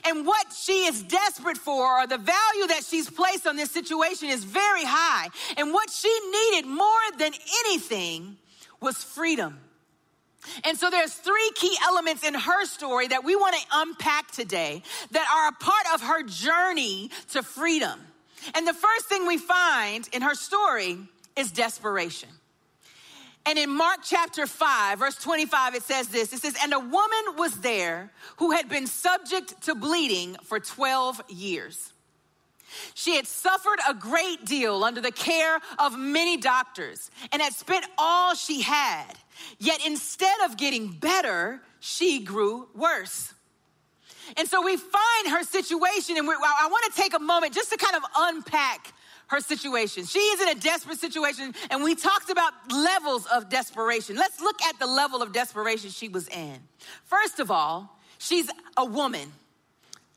And 0.05 0.25
what 0.25 0.47
she 0.51 0.85
is 0.85 1.03
desperate 1.03 1.57
for, 1.57 2.01
or 2.01 2.07
the 2.07 2.17
value 2.17 2.67
that 2.67 2.83
she's 2.89 3.07
placed 3.07 3.45
on 3.45 3.55
this 3.55 3.69
situation, 3.69 4.29
is 4.29 4.43
very 4.43 4.83
high. 4.83 5.27
And 5.57 5.71
what 5.71 5.91
she 5.91 6.09
needed 6.31 6.67
more 6.67 7.01
than 7.19 7.33
anything 7.65 8.37
was 8.83 9.03
freedom. 9.03 9.59
And 10.65 10.77
so 10.77 10.89
there's 10.89 11.13
three 11.13 11.51
key 11.55 11.75
elements 11.85 12.27
in 12.27 12.33
her 12.33 12.65
story 12.65 13.07
that 13.07 13.23
we 13.23 13.35
want 13.35 13.55
to 13.55 13.61
unpack 13.73 14.31
today 14.31 14.83
that 15.11 15.25
are 15.33 15.47
a 15.47 15.53
part 15.53 15.85
of 15.93 16.01
her 16.07 16.23
journey 16.23 17.09
to 17.31 17.41
freedom. 17.41 17.99
And 18.53 18.67
the 18.67 18.73
first 18.73 19.05
thing 19.07 19.25
we 19.25 19.37
find 19.37 20.07
in 20.11 20.21
her 20.21 20.35
story 20.35 20.97
is 21.37 21.51
desperation. 21.51 22.29
And 23.45 23.57
in 23.57 23.69
Mark 23.69 23.99
chapter 24.03 24.45
5, 24.45 24.99
verse 24.99 25.15
25, 25.15 25.75
it 25.75 25.83
says 25.83 26.07
this 26.07 26.33
it 26.33 26.41
says, 26.41 26.55
And 26.61 26.73
a 26.73 26.79
woman 26.79 27.37
was 27.37 27.53
there 27.61 28.11
who 28.37 28.51
had 28.51 28.69
been 28.69 28.87
subject 28.87 29.63
to 29.63 29.75
bleeding 29.75 30.35
for 30.43 30.59
12 30.59 31.21
years. 31.29 31.92
She 32.93 33.15
had 33.15 33.27
suffered 33.27 33.79
a 33.87 33.93
great 33.93 34.45
deal 34.45 34.83
under 34.83 35.01
the 35.01 35.11
care 35.11 35.59
of 35.79 35.97
many 35.97 36.37
doctors 36.37 37.11
and 37.31 37.41
had 37.41 37.53
spent 37.53 37.85
all 37.97 38.35
she 38.35 38.61
had. 38.61 39.13
Yet 39.59 39.85
instead 39.85 40.41
of 40.45 40.57
getting 40.57 40.91
better, 40.91 41.61
she 41.79 42.23
grew 42.23 42.67
worse. 42.75 43.33
And 44.37 44.47
so 44.47 44.63
we 44.63 44.77
find 44.77 45.27
her 45.29 45.43
situation, 45.43 46.17
and 46.17 46.27
I 46.27 46.67
want 46.69 46.93
to 46.93 47.01
take 47.01 47.13
a 47.13 47.19
moment 47.19 47.53
just 47.53 47.71
to 47.71 47.77
kind 47.77 47.95
of 47.95 48.03
unpack 48.15 48.93
her 49.27 49.39
situation. 49.39 50.05
She 50.05 50.19
is 50.19 50.41
in 50.41 50.49
a 50.49 50.55
desperate 50.55 50.99
situation, 50.99 51.53
and 51.71 51.83
we 51.83 51.95
talked 51.95 52.29
about 52.29 52.53
levels 52.71 53.25
of 53.33 53.49
desperation. 53.49 54.15
Let's 54.15 54.39
look 54.39 54.61
at 54.61 54.79
the 54.79 54.87
level 54.87 55.21
of 55.21 55.33
desperation 55.33 55.89
she 55.89 56.07
was 56.07 56.27
in. 56.29 56.59
First 57.05 57.39
of 57.39 57.51
all, 57.51 57.97
she's 58.17 58.49
a 58.77 58.85
woman. 58.85 59.31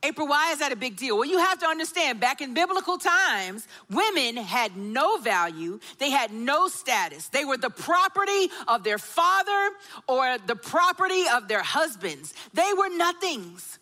April, 0.06 0.28
why 0.28 0.52
is 0.52 0.60
that 0.60 0.72
a 0.72 0.76
big 0.76 0.96
deal? 0.96 1.18
Well, 1.18 1.28
you 1.28 1.38
have 1.38 1.58
to 1.58 1.66
understand, 1.66 2.20
back 2.20 2.40
in 2.40 2.54
biblical 2.54 2.96
times, 2.96 3.66
women 3.90 4.36
had 4.36 4.76
no 4.76 5.16
value, 5.18 5.80
they 5.98 6.10
had 6.10 6.32
no 6.32 6.68
status. 6.68 7.28
They 7.28 7.44
were 7.44 7.56
the 7.56 7.70
property 7.70 8.48
of 8.68 8.84
their 8.84 8.98
father 8.98 9.70
or 10.06 10.36
the 10.46 10.54
property 10.54 11.24
of 11.34 11.48
their 11.48 11.62
husbands. 11.62 12.34
They 12.54 12.70
were 12.76 12.88
nothings. 12.88 13.80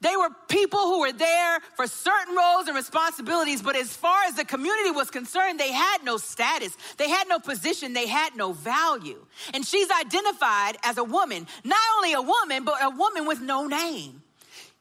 They 0.00 0.16
were 0.16 0.28
people 0.48 0.80
who 0.80 1.00
were 1.00 1.12
there 1.12 1.60
for 1.74 1.86
certain 1.86 2.36
roles 2.36 2.68
and 2.68 2.76
responsibilities, 2.76 3.62
but 3.62 3.76
as 3.76 3.96
far 3.96 4.24
as 4.24 4.34
the 4.34 4.44
community 4.44 4.90
was 4.90 5.10
concerned, 5.10 5.58
they 5.58 5.72
had 5.72 6.04
no 6.04 6.16
status, 6.16 6.76
they 6.96 7.08
had 7.08 7.28
no 7.28 7.38
position, 7.38 7.92
they 7.92 8.06
had 8.06 8.36
no 8.36 8.52
value. 8.52 9.24
And 9.54 9.64
she's 9.64 9.88
identified 9.90 10.76
as 10.82 10.98
a 10.98 11.04
woman, 11.04 11.46
not 11.64 11.78
only 11.96 12.12
a 12.12 12.22
woman, 12.22 12.64
but 12.64 12.82
a 12.82 12.90
woman 12.90 13.26
with 13.26 13.40
no 13.40 13.66
name. 13.66 14.22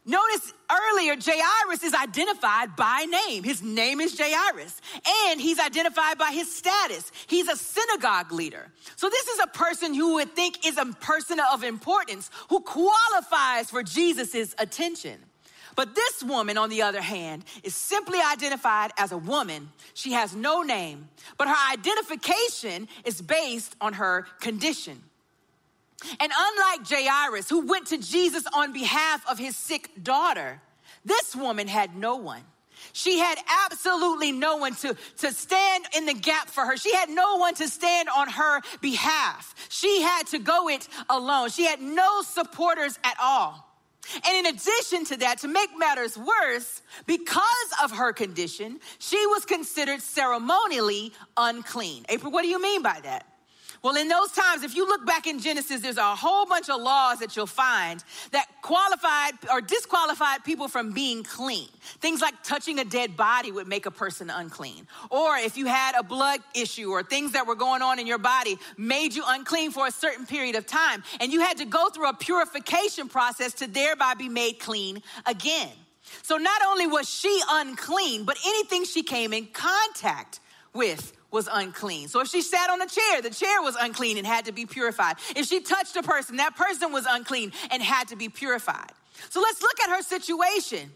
Notice 0.08 0.54
earlier, 0.72 1.16
Jairus 1.20 1.84
is 1.84 1.96
identified 1.96 2.76
by 2.76 3.08
name. 3.28 3.44
His 3.44 3.64
name 3.64 4.00
is 4.00 4.16
Jairus, 4.16 4.80
and 5.28 5.42
he's 5.42 5.60
identified 5.60 6.20
by 6.20 6.32
his 6.32 6.56
status. 6.56 7.12
He's 7.26 7.48
a 7.48 7.56
synagogue 7.56 8.32
leader. 8.32 8.72
So, 8.98 9.10
this 9.10 9.28
is 9.28 9.40
a 9.40 9.48
person 9.48 9.96
who 9.96 10.16
would 10.16 10.36
think 10.36 10.64
is 10.66 10.78
a 10.78 10.86
person 10.86 11.40
of 11.52 11.64
importance 11.64 12.30
who 12.50 12.60
qualifies 12.60 13.72
for 13.72 13.82
Jesus' 13.82 14.54
attention. 14.60 15.20
But 15.76 15.96
this 15.96 16.24
woman, 16.24 16.58
on 16.58 16.70
the 16.70 16.84
other 16.84 17.02
hand, 17.02 17.44
is 17.64 17.76
simply 17.76 18.20
identified 18.20 18.92
as 18.98 19.12
a 19.12 19.18
woman. 19.18 19.70
She 19.96 20.14
has 20.14 20.36
no 20.36 20.62
name, 20.62 21.10
but 21.38 21.48
her 21.48 21.74
identification 21.74 22.88
is 23.04 23.22
based 23.22 23.76
on 23.82 23.94
her 23.94 24.28
condition. 24.40 25.02
And 26.20 26.32
unlike 26.38 26.88
Jairus, 26.88 27.50
who 27.50 27.68
went 27.68 27.88
to 27.88 27.98
Jesus 27.98 28.44
on 28.54 28.74
behalf 28.74 29.26
of 29.30 29.38
his 29.38 29.56
sick 29.56 29.90
daughter, 30.02 30.62
this 31.04 31.36
woman 31.36 31.68
had 31.68 31.96
no 31.96 32.18
one. 32.18 32.42
She 32.94 33.20
had 33.20 33.38
absolutely 33.66 34.32
no 34.32 34.58
one 34.58 34.76
to, 34.76 34.96
to 35.18 35.34
stand 35.34 35.86
in 35.96 36.06
the 36.06 36.14
gap 36.14 36.50
for 36.50 36.66
her. 36.66 36.78
She 36.78 36.94
had 36.94 37.10
no 37.10 37.38
one 37.38 37.56
to 37.56 37.68
stand 37.68 38.10
on 38.10 38.30
her 38.30 38.62
behalf. 38.82 39.56
She 39.70 40.02
had 40.02 40.28
to 40.28 40.40
go 40.40 40.70
it 40.70 40.88
alone. 41.10 41.50
She 41.50 41.66
had 41.66 41.82
no 41.82 42.22
supporters 42.22 42.98
at 43.04 43.16
all. 43.22 43.66
And 44.28 44.46
in 44.46 44.56
addition 44.56 45.06
to 45.06 45.18
that, 45.18 45.40
to 45.40 45.48
make 45.48 45.70
matters 45.78 46.18
worse, 46.18 46.82
because 47.08 47.74
of 47.84 47.92
her 47.92 48.14
condition, 48.14 48.80
she 49.00 49.26
was 49.28 49.46
considered 49.46 50.02
ceremonially 50.02 51.12
unclean. 51.36 52.06
April, 52.10 52.32
what 52.32 52.44
do 52.44 52.48
you 52.48 52.62
mean 52.62 52.84
by 52.84 53.00
that? 53.04 53.26
Well, 53.86 53.98
in 53.98 54.08
those 54.08 54.32
times, 54.32 54.64
if 54.64 54.76
you 54.76 54.88
look 54.88 55.06
back 55.06 55.28
in 55.28 55.38
Genesis, 55.38 55.80
there's 55.82 55.98
a 55.98 56.16
whole 56.16 56.48
bunch 56.48 56.72
of 56.72 56.82
laws 56.82 57.20
that 57.20 57.36
you'll 57.36 57.46
find 57.46 58.04
that 58.32 58.48
qualified 58.64 59.34
or 59.52 59.62
disqualified 59.62 60.44
people 60.44 60.68
from 60.68 60.92
being 60.92 61.22
clean. 61.22 61.68
Things 62.00 62.20
like 62.20 62.34
touching 62.42 62.80
a 62.80 62.84
dead 62.84 63.16
body 63.16 63.52
would 63.52 63.68
make 63.68 63.86
a 63.86 63.92
person 63.92 64.32
unclean. 64.32 64.88
Or 65.12 65.38
if 65.38 65.56
you 65.56 65.68
had 65.68 65.94
a 65.94 66.02
blood 66.02 66.40
issue 66.56 66.90
or 66.90 67.04
things 67.04 67.34
that 67.34 67.46
were 67.46 67.54
going 67.54 67.84
on 67.84 68.00
in 68.00 68.08
your 68.08 68.18
body 68.18 68.58
made 68.76 69.14
you 69.14 69.24
unclean 69.24 69.70
for 69.70 69.86
a 69.86 69.92
certain 69.92 70.26
period 70.26 70.56
of 70.56 70.66
time. 70.66 71.04
And 71.22 71.32
you 71.32 71.42
had 71.42 71.58
to 71.58 71.66
go 71.66 71.90
through 71.90 72.10
a 72.10 72.16
purification 72.16 73.08
process 73.08 73.54
to 73.54 73.68
thereby 73.68 74.16
be 74.16 74.30
made 74.30 74.58
clean 74.58 75.04
again. 75.28 75.70
So 76.24 76.38
not 76.38 76.60
only 76.66 76.88
was 76.88 77.08
she 77.08 77.40
unclean, 77.48 78.26
but 78.26 78.40
anything 78.48 78.86
she 78.86 79.04
came 79.04 79.32
in 79.32 79.46
contact 79.46 80.40
with 80.74 81.14
was 81.36 81.50
unclean. 81.52 82.08
So 82.08 82.22
if 82.22 82.30
she 82.30 82.42
sat 82.42 82.70
on 82.70 82.82
a 82.82 82.88
chair, 82.88 83.22
the 83.22 83.30
chair 83.30 83.62
was 83.62 83.76
unclean 83.80 84.18
and 84.18 84.26
had 84.26 84.46
to 84.46 84.54
be 84.54 84.66
purified. 84.66 85.18
If 85.36 85.48
she 85.48 85.60
touched 85.60 85.96
a 85.98 86.02
person, 86.02 86.38
that 86.38 86.56
person 86.56 86.94
was 86.94 87.06
unclean 87.08 87.52
and 87.72 87.84
had 87.84 88.08
to 88.08 88.16
be 88.16 88.30
purified. 88.30 88.94
So 89.30 89.42
let's 89.42 89.62
look 89.62 89.78
at 89.82 89.90
her 89.90 90.02
situation. 90.02 90.92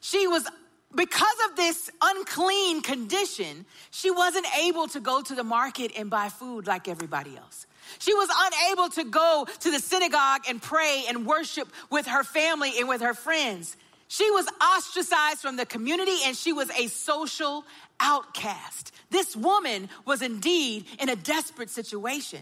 She 0.00 0.26
was 0.26 0.46
because 0.94 1.36
of 1.48 1.56
this 1.56 1.90
unclean 2.02 2.82
condition, 2.82 3.66
she 3.90 4.10
wasn't 4.10 4.46
able 4.58 4.88
to 4.88 5.00
go 5.00 5.22
to 5.22 5.34
the 5.34 5.44
market 5.44 5.92
and 5.96 6.10
buy 6.10 6.28
food 6.28 6.66
like 6.66 6.88
everybody 6.88 7.36
else. 7.36 7.66
She 8.00 8.14
was 8.14 8.28
unable 8.46 8.88
to 8.90 9.04
go 9.04 9.46
to 9.60 9.70
the 9.70 9.78
synagogue 9.78 10.42
and 10.48 10.60
pray 10.60 11.04
and 11.08 11.24
worship 11.24 11.68
with 11.90 12.06
her 12.06 12.24
family 12.24 12.72
and 12.78 12.88
with 12.88 13.00
her 13.00 13.14
friends. 13.14 13.76
She 14.08 14.30
was 14.30 14.46
ostracized 14.76 15.40
from 15.40 15.56
the 15.56 15.66
community 15.66 16.18
and 16.24 16.36
she 16.36 16.52
was 16.52 16.70
a 16.70 16.88
social 16.88 17.64
outcast. 18.00 18.92
This 19.10 19.34
woman 19.34 19.88
was 20.04 20.22
indeed 20.22 20.86
in 21.00 21.08
a 21.08 21.16
desperate 21.16 21.70
situation. 21.70 22.40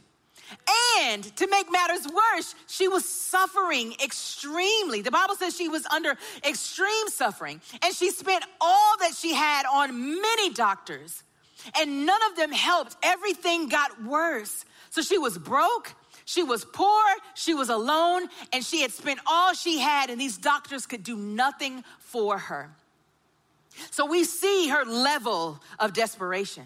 And 1.01 1.25
to 1.37 1.47
make 1.47 1.71
matters 1.71 2.07
worse, 2.07 2.55
she 2.67 2.89
was 2.89 3.09
suffering 3.09 3.95
extremely. 4.05 5.01
The 5.03 5.11
Bible 5.11 5.35
says 5.35 5.57
she 5.57 5.69
was 5.69 5.87
under 5.87 6.17
extreme 6.47 7.09
suffering, 7.09 7.61
and 7.83 7.95
she 7.95 8.11
spent 8.11 8.45
all 8.61 8.97
that 8.99 9.15
she 9.15 9.33
had 9.35 9.65
on 9.65 10.21
many 10.21 10.51
doctors, 10.51 11.23
and 11.79 12.05
none 12.05 12.21
of 12.31 12.37
them 12.37 12.53
helped. 12.53 12.97
Everything 13.03 13.69
got 13.69 14.03
worse. 14.05 14.65
So 14.91 15.01
she 15.01 15.17
was 15.17 15.39
broke, 15.39 15.95
she 16.33 16.43
was 16.43 16.65
poor, 16.65 17.03
she 17.35 17.53
was 17.53 17.69
alone, 17.69 18.27
and 18.53 18.65
she 18.65 18.81
had 18.81 18.91
spent 18.91 19.21
all 19.27 19.53
she 19.53 19.79
had, 19.79 20.09
and 20.09 20.19
these 20.19 20.39
doctors 20.39 20.87
could 20.87 21.05
do 21.05 21.17
nothing 21.17 21.85
for 21.99 22.39
her. 22.39 22.75
So 23.91 24.07
we 24.07 24.25
see 24.25 24.69
her 24.69 24.85
level 24.85 25.61
of 25.79 25.93
desperation. 25.93 26.65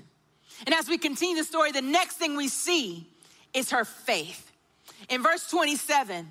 And 0.64 0.75
as 0.75 0.88
we 0.88 0.99
continue 0.99 1.37
the 1.37 1.44
story, 1.44 1.73
the 1.73 1.82
next 1.82 2.16
thing 2.16 2.37
we 2.37 2.49
see 2.49 3.08
is 3.54 3.70
her 3.70 3.85
faith. 3.85 4.52
In 5.08 5.23
verse 5.23 5.50
27, 5.50 6.28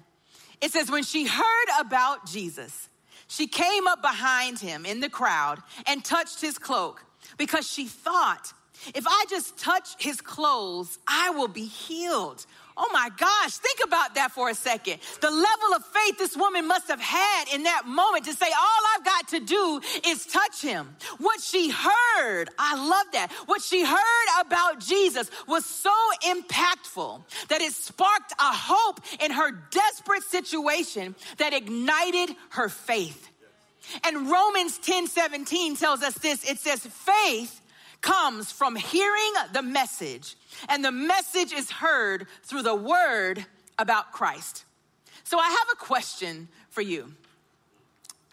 it 0.61 0.71
says, 0.71 0.89
When 0.89 1.03
she 1.03 1.25
heard 1.25 1.67
about 1.79 2.25
Jesus, 2.27 2.89
she 3.27 3.47
came 3.47 3.85
up 3.87 4.01
behind 4.01 4.59
him 4.59 4.85
in 4.85 5.01
the 5.01 5.09
crowd 5.09 5.59
and 5.87 6.03
touched 6.03 6.39
his 6.39 6.57
cloak 6.57 7.03
because 7.37 7.69
she 7.69 7.87
thought, 7.87 8.53
if 8.93 9.05
I 9.07 9.25
just 9.29 9.57
touch 9.57 9.95
his 9.97 10.21
clothes, 10.21 10.99
I 11.07 11.31
will 11.31 11.47
be 11.47 11.65
healed. 11.65 12.45
Oh 12.77 12.89
my 12.91 13.09
gosh, 13.17 13.53
think 13.53 13.79
about 13.85 14.15
that 14.15 14.31
for 14.31 14.49
a 14.49 14.55
second. 14.55 14.99
The 15.21 15.31
level 15.31 15.75
of 15.75 15.85
faith 15.85 16.17
this 16.17 16.35
woman 16.35 16.67
must 16.67 16.89
have 16.89 16.99
had 16.99 17.45
in 17.53 17.63
that 17.63 17.83
moment 17.87 18.25
to 18.25 18.33
say, 18.33 18.47
All 18.47 18.81
I've 18.95 19.05
got 19.05 19.27
to 19.29 19.39
do 19.39 19.81
is 20.05 20.25
touch 20.25 20.61
him. 20.61 20.95
What 21.19 21.39
she 21.39 21.69
heard, 21.69 22.49
I 22.59 22.75
love 22.75 23.05
that. 23.13 23.31
What 23.45 23.61
she 23.61 23.85
heard 23.85 24.45
about 24.45 24.81
Jesus 24.81 25.31
was 25.47 25.65
so 25.65 25.93
impactful 26.23 27.21
that 27.47 27.61
it 27.61 27.71
sparked 27.71 28.33
a 28.33 28.51
hope 28.51 28.99
in 29.21 29.31
her 29.31 29.51
desperate 29.71 30.23
situation 30.23 31.15
that 31.37 31.53
ignited 31.53 32.35
her 32.49 32.67
faith. 32.67 33.29
And 34.03 34.29
Romans 34.29 34.77
10 34.79 35.07
17 35.07 35.77
tells 35.77 36.01
us 36.01 36.15
this 36.15 36.43
it 36.49 36.59
says, 36.59 36.85
Faith 36.85 37.61
comes 38.01 38.51
from 38.51 38.75
hearing 38.75 39.33
the 39.53 39.61
message, 39.61 40.35
and 40.69 40.83
the 40.83 40.91
message 40.91 41.51
is 41.51 41.71
heard 41.71 42.27
through 42.43 42.63
the 42.63 42.75
word 42.75 43.45
about 43.77 44.11
Christ. 44.11 44.65
So 45.23 45.39
I 45.39 45.49
have 45.49 45.67
a 45.73 45.77
question 45.77 46.47
for 46.69 46.81
you. 46.81 47.13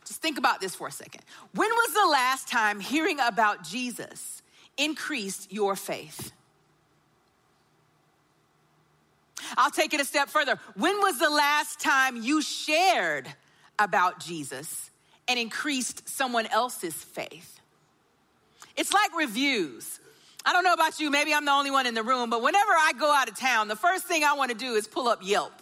Just 0.07 0.21
think 0.21 0.37
about 0.39 0.61
this 0.61 0.75
for 0.75 0.89
a 0.89 0.93
second. 0.93 1.23
When 1.55 1.71
was 1.71 1.95
the 1.95 2.11
last 2.11 2.49
time 2.49 2.81
hearing 2.81 3.19
about 3.21 3.65
Jesus 3.65 4.43
increased 4.77 5.53
your 5.53 5.75
faith? 5.75 6.33
I'll 9.57 9.71
take 9.71 9.95
it 9.95 10.01
a 10.01 10.05
step 10.05 10.29
further. 10.29 10.59
When 10.77 10.97
was 10.99 11.19
the 11.19 11.31
last 11.31 11.81
time 11.81 12.23
you 12.23 12.43
shared 12.43 13.33
about 13.79 14.21
Jesus 14.21 14.91
and 15.29 15.39
increased 15.39 16.09
someone 16.09 16.47
else's 16.47 16.95
faith? 16.95 17.61
It's 18.77 18.93
like 18.93 19.17
reviews. 19.17 20.01
I 20.45 20.53
don't 20.53 20.65
know 20.65 20.73
about 20.73 20.99
you, 20.99 21.11
maybe 21.11 21.33
I'm 21.33 21.45
the 21.45 21.53
only 21.53 21.71
one 21.71 21.87
in 21.87 21.95
the 21.95 22.03
room, 22.03 22.29
but 22.29 22.43
whenever 22.43 22.73
I 22.73 22.93
go 22.99 23.13
out 23.13 23.29
of 23.29 23.39
town, 23.39 23.69
the 23.69 23.77
first 23.77 24.05
thing 24.05 24.25
I 24.25 24.35
want 24.35 24.51
to 24.51 24.57
do 24.57 24.75
is 24.75 24.89
pull 24.89 25.07
up 25.07 25.21
Yelp. 25.23 25.53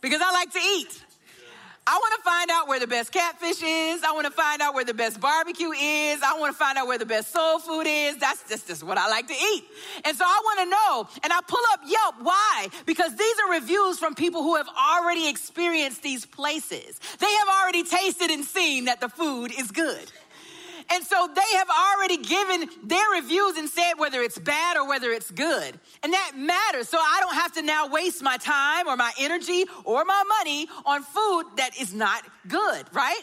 because 0.00 0.20
I 0.20 0.32
like 0.32 0.50
to 0.52 0.58
eat. 0.58 1.04
I 1.86 1.94
want 1.94 2.14
to 2.18 2.22
find 2.22 2.50
out 2.50 2.68
where 2.68 2.78
the 2.78 2.86
best 2.86 3.10
catfish 3.10 3.62
is. 3.62 4.04
I 4.04 4.12
want 4.12 4.26
to 4.26 4.32
find 4.32 4.62
out 4.62 4.74
where 4.74 4.84
the 4.84 4.94
best 4.94 5.20
barbecue 5.20 5.70
is. 5.70 6.22
I 6.22 6.38
want 6.38 6.52
to 6.52 6.58
find 6.58 6.78
out 6.78 6.86
where 6.86 6.98
the 6.98 7.06
best 7.06 7.32
soul 7.32 7.58
food 7.58 7.86
is. 7.86 8.16
That's 8.18 8.48
just, 8.48 8.68
just 8.68 8.84
what 8.84 8.96
I 8.98 9.08
like 9.08 9.26
to 9.26 9.34
eat. 9.34 9.64
And 10.04 10.16
so 10.16 10.24
I 10.24 10.40
want 10.44 10.58
to 10.60 10.66
know. 10.66 11.20
And 11.24 11.32
I 11.32 11.40
pull 11.48 11.62
up 11.72 11.80
Yelp. 11.86 12.16
Why? 12.22 12.68
Because 12.86 13.16
these 13.16 13.34
are 13.44 13.52
reviews 13.54 13.98
from 13.98 14.14
people 14.14 14.42
who 14.42 14.56
have 14.56 14.68
already 14.68 15.28
experienced 15.28 16.02
these 16.02 16.26
places. 16.26 17.00
They 17.18 17.32
have 17.32 17.48
already 17.48 17.82
tasted 17.82 18.30
and 18.30 18.44
seen 18.44 18.84
that 18.84 19.00
the 19.00 19.08
food 19.08 19.50
is 19.58 19.70
good. 19.72 20.12
And 20.92 21.04
so 21.04 21.28
they 21.32 21.56
have 21.56 21.68
already 21.70 22.16
given 22.16 22.68
their 22.84 23.10
reviews 23.12 23.56
and 23.56 23.68
said 23.68 23.94
whether 23.98 24.20
it's 24.22 24.38
bad 24.38 24.76
or 24.76 24.88
whether 24.88 25.10
it's 25.10 25.30
good. 25.30 25.78
And 26.02 26.12
that 26.12 26.32
matters. 26.36 26.88
So 26.88 26.98
I 26.98 27.18
don't 27.20 27.34
have 27.34 27.52
to 27.52 27.62
now 27.62 27.88
waste 27.88 28.22
my 28.22 28.36
time 28.38 28.88
or 28.88 28.96
my 28.96 29.12
energy 29.18 29.66
or 29.84 30.04
my 30.04 30.22
money 30.38 30.68
on 30.84 31.02
food 31.02 31.44
that 31.56 31.70
is 31.80 31.94
not 31.94 32.24
good, 32.48 32.86
right? 32.92 33.22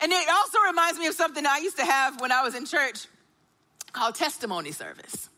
And 0.00 0.12
it 0.12 0.28
also 0.28 0.58
reminds 0.66 0.98
me 0.98 1.06
of 1.06 1.14
something 1.14 1.46
I 1.46 1.58
used 1.58 1.76
to 1.78 1.84
have 1.84 2.20
when 2.20 2.32
I 2.32 2.42
was 2.42 2.54
in 2.54 2.66
church 2.66 3.06
called 3.92 4.16
testimony 4.16 4.72
service. 4.72 5.28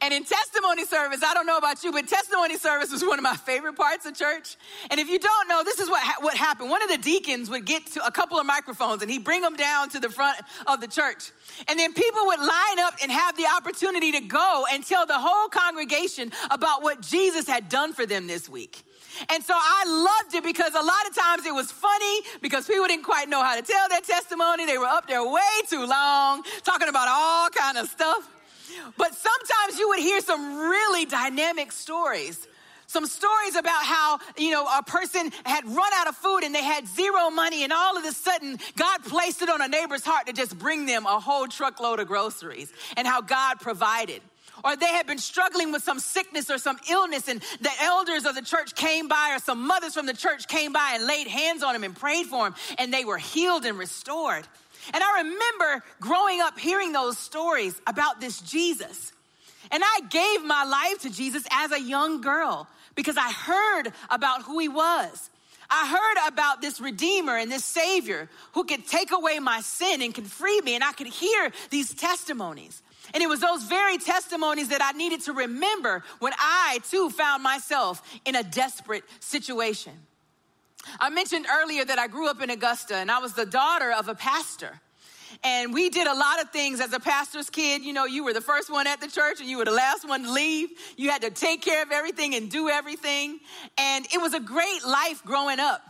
And 0.00 0.12
in 0.12 0.24
testimony 0.24 0.84
service, 0.84 1.22
I 1.22 1.34
don't 1.34 1.46
know 1.46 1.58
about 1.58 1.82
you, 1.84 1.92
but 1.92 2.08
testimony 2.08 2.56
service 2.56 2.90
was 2.90 3.04
one 3.04 3.18
of 3.18 3.22
my 3.22 3.36
favorite 3.36 3.76
parts 3.76 4.06
of 4.06 4.14
church. 4.14 4.56
And 4.90 5.00
if 5.00 5.08
you 5.08 5.18
don't 5.18 5.48
know, 5.48 5.62
this 5.64 5.80
is 5.80 5.88
what, 5.88 6.02
ha- 6.02 6.18
what 6.20 6.36
happened. 6.36 6.70
One 6.70 6.82
of 6.82 6.88
the 6.88 6.98
deacons 6.98 7.50
would 7.50 7.64
get 7.64 7.86
to 7.92 8.04
a 8.04 8.10
couple 8.10 8.38
of 8.38 8.46
microphones 8.46 9.02
and 9.02 9.10
he'd 9.10 9.24
bring 9.24 9.42
them 9.42 9.56
down 9.56 9.88
to 9.90 10.00
the 10.00 10.10
front 10.10 10.38
of 10.66 10.80
the 10.80 10.88
church. 10.88 11.30
And 11.68 11.78
then 11.78 11.92
people 11.92 12.26
would 12.26 12.40
line 12.40 12.78
up 12.80 12.94
and 13.02 13.10
have 13.10 13.36
the 13.36 13.46
opportunity 13.56 14.12
to 14.12 14.20
go 14.20 14.64
and 14.72 14.84
tell 14.84 15.06
the 15.06 15.18
whole 15.18 15.48
congregation 15.48 16.32
about 16.50 16.82
what 16.82 17.00
Jesus 17.00 17.46
had 17.46 17.68
done 17.68 17.92
for 17.92 18.06
them 18.06 18.26
this 18.26 18.48
week. 18.48 18.82
And 19.30 19.42
so 19.42 19.54
I 19.56 19.84
loved 19.86 20.34
it 20.34 20.44
because 20.44 20.74
a 20.74 20.82
lot 20.82 21.08
of 21.08 21.16
times 21.16 21.46
it 21.46 21.54
was 21.54 21.72
funny 21.72 22.20
because 22.42 22.66
people 22.66 22.86
didn't 22.86 23.04
quite 23.04 23.28
know 23.28 23.42
how 23.42 23.56
to 23.56 23.62
tell 23.62 23.88
their 23.88 24.00
testimony. 24.00 24.66
They 24.66 24.78
were 24.78 24.84
up 24.86 25.06
there 25.06 25.26
way 25.26 25.40
too 25.68 25.86
long 25.86 26.42
talking 26.64 26.88
about 26.88 27.08
all 27.08 27.48
kind 27.50 27.78
of 27.78 27.88
stuff. 27.88 28.28
But 28.96 29.14
sometimes 29.14 29.78
you 29.78 29.88
would 29.88 30.00
hear 30.00 30.20
some 30.20 30.58
really 30.58 31.04
dynamic 31.06 31.72
stories. 31.72 32.46
Some 32.88 33.06
stories 33.06 33.56
about 33.56 33.84
how, 33.84 34.20
you 34.38 34.52
know, 34.52 34.64
a 34.64 34.82
person 34.82 35.32
had 35.44 35.64
run 35.66 35.92
out 35.94 36.06
of 36.06 36.16
food 36.16 36.44
and 36.44 36.54
they 36.54 36.62
had 36.62 36.86
zero 36.86 37.30
money, 37.30 37.64
and 37.64 37.72
all 37.72 37.96
of 37.96 38.04
a 38.04 38.12
sudden, 38.12 38.58
God 38.76 39.02
placed 39.04 39.42
it 39.42 39.48
on 39.48 39.60
a 39.60 39.66
neighbor's 39.66 40.04
heart 40.04 40.28
to 40.28 40.32
just 40.32 40.56
bring 40.56 40.86
them 40.86 41.04
a 41.04 41.18
whole 41.18 41.48
truckload 41.48 41.98
of 41.98 42.06
groceries, 42.06 42.72
and 42.96 43.06
how 43.06 43.20
God 43.20 43.60
provided 43.60 44.22
or 44.64 44.76
they 44.76 44.86
had 44.86 45.06
been 45.06 45.18
struggling 45.18 45.72
with 45.72 45.82
some 45.82 45.98
sickness 45.98 46.50
or 46.50 46.58
some 46.58 46.78
illness, 46.90 47.28
and 47.28 47.40
the 47.60 47.70
elders 47.82 48.24
of 48.24 48.34
the 48.34 48.42
church 48.42 48.74
came 48.74 49.08
by, 49.08 49.32
or 49.34 49.38
some 49.38 49.66
mothers 49.66 49.94
from 49.94 50.06
the 50.06 50.14
church 50.14 50.48
came 50.48 50.72
by 50.72 50.92
and 50.94 51.06
laid 51.06 51.26
hands 51.26 51.62
on 51.62 51.72
them 51.72 51.84
and 51.84 51.94
prayed 51.96 52.26
for 52.26 52.44
them, 52.44 52.54
and 52.78 52.92
they 52.92 53.04
were 53.04 53.18
healed 53.18 53.64
and 53.64 53.78
restored. 53.78 54.46
And 54.92 55.02
I 55.02 55.22
remember 55.22 55.84
growing 56.00 56.40
up 56.40 56.58
hearing 56.58 56.92
those 56.92 57.18
stories 57.18 57.80
about 57.86 58.20
this 58.20 58.40
Jesus. 58.40 59.12
And 59.70 59.82
I 59.84 60.00
gave 60.08 60.44
my 60.44 60.64
life 60.64 61.02
to 61.02 61.10
Jesus 61.10 61.44
as 61.50 61.72
a 61.72 61.80
young 61.80 62.20
girl 62.20 62.68
because 62.94 63.16
I 63.16 63.32
heard 63.32 63.92
about 64.10 64.42
who 64.42 64.58
he 64.58 64.68
was. 64.68 65.30
I 65.68 65.88
heard 65.88 66.32
about 66.32 66.60
this 66.60 66.80
Redeemer 66.80 67.36
and 67.36 67.50
this 67.50 67.64
Savior 67.64 68.28
who 68.52 68.64
could 68.64 68.86
take 68.86 69.10
away 69.10 69.38
my 69.38 69.60
sin 69.60 70.00
and 70.02 70.14
could 70.14 70.26
free 70.26 70.60
me. 70.60 70.74
And 70.74 70.84
I 70.84 70.92
could 70.92 71.08
hear 71.08 71.50
these 71.70 71.92
testimonies. 71.92 72.82
And 73.14 73.22
it 73.22 73.28
was 73.28 73.40
those 73.40 73.64
very 73.64 73.98
testimonies 73.98 74.68
that 74.68 74.82
I 74.82 74.96
needed 74.96 75.22
to 75.22 75.32
remember 75.32 76.02
when 76.18 76.32
I 76.38 76.80
too 76.90 77.10
found 77.10 77.42
myself 77.42 78.02
in 78.24 78.36
a 78.36 78.42
desperate 78.42 79.04
situation. 79.20 79.92
I 81.00 81.10
mentioned 81.10 81.46
earlier 81.50 81.84
that 81.84 81.98
I 81.98 82.06
grew 82.06 82.28
up 82.28 82.40
in 82.40 82.50
Augusta 82.50 82.96
and 82.96 83.10
I 83.10 83.18
was 83.18 83.34
the 83.34 83.46
daughter 83.46 83.92
of 83.92 84.08
a 84.08 84.14
pastor. 84.14 84.80
And 85.44 85.72
we 85.72 85.90
did 85.90 86.06
a 86.06 86.14
lot 86.14 86.42
of 86.42 86.50
things 86.50 86.80
as 86.80 86.92
a 86.92 87.00
pastor's 87.00 87.50
kid. 87.50 87.82
You 87.82 87.92
know, 87.92 88.04
you 88.04 88.24
were 88.24 88.32
the 88.32 88.40
first 88.40 88.70
one 88.70 88.86
at 88.86 89.00
the 89.00 89.08
church 89.08 89.40
and 89.40 89.48
you 89.48 89.58
were 89.58 89.64
the 89.64 89.70
last 89.72 90.08
one 90.08 90.24
to 90.24 90.32
leave. 90.32 90.70
You 90.96 91.10
had 91.10 91.22
to 91.22 91.30
take 91.30 91.62
care 91.62 91.82
of 91.82 91.92
everything 91.92 92.34
and 92.34 92.50
do 92.50 92.68
everything. 92.68 93.38
And 93.78 94.06
it 94.12 94.20
was 94.20 94.34
a 94.34 94.40
great 94.40 94.84
life 94.84 95.22
growing 95.24 95.60
up. 95.60 95.82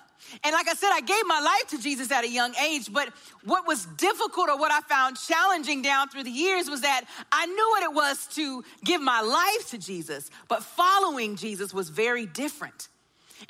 And 0.42 0.52
like 0.52 0.68
I 0.68 0.74
said, 0.74 0.90
I 0.92 1.00
gave 1.00 1.26
my 1.26 1.40
life 1.40 1.68
to 1.70 1.78
Jesus 1.78 2.10
at 2.10 2.24
a 2.24 2.28
young 2.28 2.54
age, 2.56 2.92
but 2.92 3.08
what 3.44 3.66
was 3.66 3.86
difficult 3.96 4.48
or 4.48 4.58
what 4.58 4.72
I 4.72 4.80
found 4.80 5.16
challenging 5.16 5.82
down 5.82 6.08
through 6.08 6.24
the 6.24 6.30
years 6.30 6.68
was 6.68 6.80
that 6.80 7.04
I 7.30 7.46
knew 7.46 7.68
what 7.70 7.82
it 7.84 7.94
was 7.94 8.26
to 8.34 8.64
give 8.84 9.00
my 9.00 9.20
life 9.20 9.70
to 9.70 9.78
Jesus, 9.78 10.30
but 10.48 10.62
following 10.62 11.36
Jesus 11.36 11.72
was 11.72 11.90
very 11.90 12.26
different. 12.26 12.88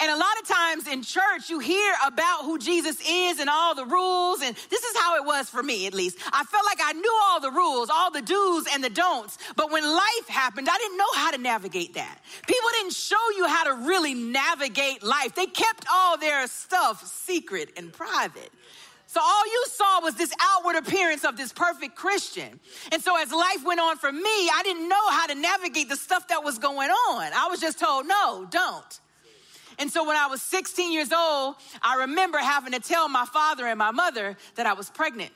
And 0.01 0.11
a 0.11 0.17
lot 0.17 0.41
of 0.41 0.49
times 0.49 0.89
in 0.89 1.03
church, 1.03 1.49
you 1.49 1.59
hear 1.59 1.95
about 2.07 2.45
who 2.45 2.59
Jesus 2.59 3.01
is 3.09 3.39
and 3.39 3.49
all 3.49 3.75
the 3.75 3.85
rules. 3.85 4.43
And 4.43 4.55
this 4.69 4.83
is 4.83 4.97
how 4.97 5.17
it 5.17 5.25
was 5.25 5.49
for 5.49 5.63
me, 5.63 5.87
at 5.87 5.95
least. 5.95 6.19
I 6.33 6.45
felt 6.45 6.65
like 6.67 6.79
I 6.83 6.93
knew 6.93 7.21
all 7.25 7.41
the 7.41 7.51
rules, 7.51 7.89
all 7.89 8.11
the 8.11 8.23
do's 8.23 8.67
and 8.73 8.83
the 8.83 8.91
don'ts. 8.91 9.39
But 9.55 9.71
when 9.71 9.85
life 9.85 10.29
happened, 10.29 10.69
I 10.71 10.77
didn't 10.79 10.99
know 10.99 11.13
how 11.15 11.31
to 11.31 11.39
navigate 11.39 11.95
that. 11.95 12.19
People 12.47 12.69
didn't 12.73 12.95
show 12.95 13.31
you 13.37 13.47
how 13.47 13.65
to 13.65 13.87
really 13.87 14.15
navigate 14.15 15.03
life, 15.03 15.35
they 15.35 15.47
kept 15.47 15.87
all 15.91 16.19
their 16.19 16.47
stuff 16.47 17.07
secret 17.07 17.71
and 17.77 17.93
private. 17.93 18.51
So 19.07 19.21
all 19.23 19.47
you 19.47 19.65
saw 19.69 20.01
was 20.03 20.17
this 20.17 20.33
outward 20.41 20.77
appearance 20.77 21.25
of 21.25 21.37
this 21.37 21.53
perfect 21.53 21.95
Christian. 21.95 22.59
And 22.91 23.01
so 23.01 23.17
as 23.17 23.31
life 23.31 23.65
went 23.65 23.81
on 23.81 23.97
for 23.97 24.11
me, 24.11 24.21
I 24.21 24.61
didn't 24.65 24.89
know 24.89 25.09
how 25.11 25.29
to 25.29 25.35
navigate 25.35 25.89
the 25.89 25.97
stuff 25.97 26.29
that 26.29 26.43
was 26.43 26.59
going 26.59 26.91
on. 26.91 27.31
I 27.33 27.47
was 27.49 27.61
just 27.61 27.79
told, 27.79 28.07
no, 28.07 28.47
don't. 28.51 29.01
And 29.79 29.91
so 29.91 30.07
when 30.07 30.17
I 30.17 30.27
was 30.27 30.43
16 30.43 30.93
years 30.93 31.13
old, 31.13 31.57
I 31.83 32.01
remember 32.01 32.39
having 32.39 32.73
to 32.73 32.81
tell 32.81 33.09
my 33.09 33.27
father 33.27 33.67
and 33.67 33.79
my 33.79 33.91
mother 33.91 34.37
that 34.55 34.67
I 34.67 34.73
was 34.73 34.89
pregnant. 34.91 35.33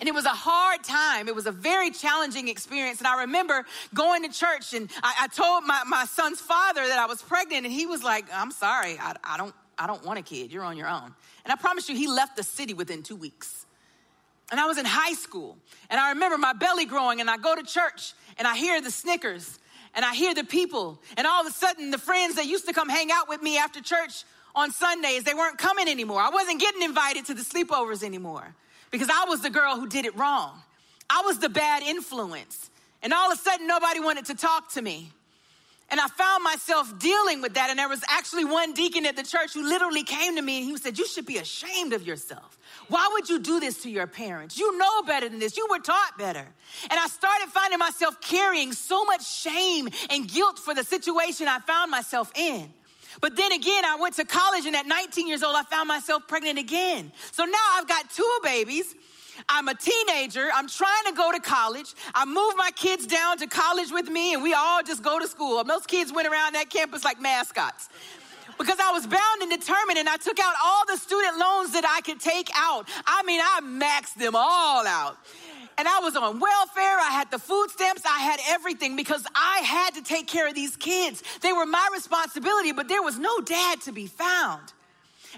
And 0.00 0.08
it 0.08 0.14
was 0.14 0.24
a 0.24 0.30
hard 0.30 0.82
time. 0.82 1.28
It 1.28 1.34
was 1.34 1.46
a 1.46 1.52
very 1.52 1.90
challenging 1.90 2.48
experience. 2.48 2.98
And 2.98 3.06
I 3.06 3.22
remember 3.22 3.66
going 3.94 4.22
to 4.22 4.30
church 4.30 4.72
and 4.72 4.90
I, 5.02 5.14
I 5.22 5.28
told 5.28 5.64
my, 5.64 5.82
my 5.86 6.06
son's 6.06 6.40
father 6.40 6.86
that 6.86 6.98
I 6.98 7.06
was 7.06 7.20
pregnant, 7.20 7.66
and 7.66 7.72
he 7.72 7.86
was 7.86 8.02
like, 8.02 8.24
I'm 8.32 8.50
sorry, 8.50 8.96
I, 8.98 9.14
I, 9.22 9.36
don't, 9.36 9.54
I 9.78 9.86
don't 9.86 10.04
want 10.04 10.18
a 10.18 10.22
kid. 10.22 10.52
You're 10.52 10.64
on 10.64 10.78
your 10.78 10.88
own. 10.88 11.14
And 11.44 11.52
I 11.52 11.56
promise 11.56 11.88
you, 11.88 11.96
he 11.96 12.08
left 12.08 12.36
the 12.36 12.42
city 12.42 12.72
within 12.72 13.02
two 13.02 13.16
weeks. 13.16 13.66
And 14.50 14.58
I 14.58 14.66
was 14.66 14.78
in 14.78 14.84
high 14.84 15.12
school. 15.12 15.56
And 15.90 16.00
I 16.00 16.10
remember 16.10 16.36
my 16.36 16.54
belly 16.54 16.86
growing, 16.86 17.20
and 17.20 17.30
I 17.30 17.36
go 17.36 17.54
to 17.54 17.62
church 17.62 18.14
and 18.36 18.48
I 18.48 18.56
hear 18.56 18.80
the 18.80 18.90
Snickers 18.90 19.59
and 19.94 20.04
I 20.04 20.14
hear 20.14 20.34
the 20.34 20.44
people, 20.44 21.00
and 21.16 21.26
all 21.26 21.40
of 21.40 21.46
a 21.46 21.54
sudden, 21.54 21.90
the 21.90 21.98
friends 21.98 22.36
that 22.36 22.46
used 22.46 22.66
to 22.66 22.72
come 22.72 22.88
hang 22.88 23.10
out 23.12 23.28
with 23.28 23.42
me 23.42 23.58
after 23.58 23.80
church 23.80 24.24
on 24.54 24.70
Sundays, 24.70 25.24
they 25.24 25.34
weren't 25.34 25.58
coming 25.58 25.88
anymore. 25.88 26.20
I 26.20 26.30
wasn't 26.30 26.60
getting 26.60 26.82
invited 26.82 27.26
to 27.26 27.34
the 27.34 27.42
sleepovers 27.42 28.02
anymore 28.02 28.54
because 28.90 29.08
I 29.10 29.26
was 29.28 29.42
the 29.42 29.50
girl 29.50 29.76
who 29.76 29.86
did 29.86 30.04
it 30.04 30.16
wrong. 30.16 30.62
I 31.08 31.22
was 31.24 31.38
the 31.38 31.48
bad 31.48 31.82
influence. 31.82 32.70
And 33.02 33.12
all 33.12 33.32
of 33.32 33.38
a 33.38 33.40
sudden, 33.40 33.66
nobody 33.66 34.00
wanted 34.00 34.26
to 34.26 34.34
talk 34.34 34.72
to 34.72 34.82
me. 34.82 35.10
And 35.90 36.00
I 36.00 36.06
found 36.06 36.44
myself 36.44 36.98
dealing 36.98 37.42
with 37.42 37.54
that. 37.54 37.70
And 37.70 37.78
there 37.78 37.88
was 37.88 38.02
actually 38.08 38.44
one 38.44 38.72
deacon 38.74 39.06
at 39.06 39.16
the 39.16 39.24
church 39.24 39.54
who 39.54 39.62
literally 39.62 40.04
came 40.04 40.36
to 40.36 40.42
me 40.42 40.58
and 40.58 40.66
he 40.66 40.76
said, 40.76 40.98
You 40.98 41.06
should 41.06 41.26
be 41.26 41.38
ashamed 41.38 41.92
of 41.92 42.06
yourself. 42.06 42.58
Why 42.88 43.08
would 43.12 43.28
you 43.28 43.38
do 43.38 43.60
this 43.60 43.82
to 43.82 43.90
your 43.90 44.06
parents? 44.06 44.58
You 44.58 44.76
know 44.78 45.02
better 45.02 45.28
than 45.28 45.38
this. 45.38 45.56
You 45.56 45.66
were 45.70 45.78
taught 45.78 46.18
better. 46.18 46.46
And 46.90 47.00
I 47.00 47.06
started 47.08 47.48
finding 47.48 47.78
myself 47.78 48.20
carrying 48.20 48.72
so 48.72 49.04
much 49.04 49.28
shame 49.28 49.88
and 50.10 50.28
guilt 50.28 50.58
for 50.58 50.74
the 50.74 50.84
situation 50.84 51.48
I 51.48 51.58
found 51.60 51.90
myself 51.90 52.30
in. 52.36 52.72
But 53.20 53.36
then 53.36 53.52
again, 53.52 53.84
I 53.84 53.96
went 53.96 54.14
to 54.16 54.24
college, 54.24 54.66
and 54.66 54.76
at 54.76 54.86
19 54.86 55.26
years 55.26 55.42
old, 55.42 55.56
I 55.56 55.64
found 55.64 55.88
myself 55.88 56.28
pregnant 56.28 56.58
again. 56.58 57.10
So 57.32 57.44
now 57.44 57.58
I've 57.74 57.88
got 57.88 58.08
two 58.10 58.38
babies. 58.44 58.94
I'm 59.48 59.68
a 59.68 59.74
teenager. 59.74 60.48
I'm 60.54 60.68
trying 60.68 61.04
to 61.06 61.12
go 61.12 61.32
to 61.32 61.40
college. 61.40 61.94
I 62.14 62.24
moved 62.24 62.56
my 62.56 62.70
kids 62.76 63.06
down 63.06 63.38
to 63.38 63.46
college 63.46 63.90
with 63.90 64.08
me, 64.08 64.34
and 64.34 64.42
we 64.42 64.54
all 64.54 64.82
just 64.82 65.02
go 65.02 65.18
to 65.18 65.26
school. 65.26 65.62
Most 65.64 65.88
kids 65.88 66.12
went 66.12 66.28
around 66.28 66.54
that 66.54 66.70
campus 66.70 67.04
like 67.04 67.20
mascots 67.20 67.88
because 68.60 68.78
I 68.78 68.90
was 68.92 69.06
bound 69.06 69.40
and 69.40 69.50
determined 69.50 69.98
and 69.98 70.08
I 70.08 70.18
took 70.18 70.38
out 70.38 70.54
all 70.62 70.84
the 70.86 70.98
student 70.98 71.38
loans 71.38 71.72
that 71.72 71.84
I 71.88 72.02
could 72.02 72.20
take 72.20 72.50
out. 72.54 72.86
I 73.06 73.22
mean, 73.22 73.40
I 73.42 73.60
maxed 73.62 74.14
them 74.14 74.36
all 74.36 74.86
out. 74.86 75.16
And 75.78 75.88
I 75.88 76.00
was 76.00 76.14
on 76.14 76.38
welfare, 76.38 76.98
I 76.98 77.08
had 77.10 77.30
the 77.30 77.38
food 77.38 77.70
stamps, 77.70 78.02
I 78.04 78.18
had 78.18 78.38
everything 78.48 78.96
because 78.96 79.24
I 79.34 79.60
had 79.64 79.94
to 79.94 80.02
take 80.02 80.26
care 80.26 80.46
of 80.46 80.54
these 80.54 80.76
kids. 80.76 81.22
They 81.40 81.54
were 81.54 81.64
my 81.64 81.88
responsibility, 81.94 82.72
but 82.72 82.86
there 82.86 83.00
was 83.00 83.18
no 83.18 83.40
dad 83.40 83.80
to 83.82 83.92
be 83.92 84.06
found. 84.06 84.74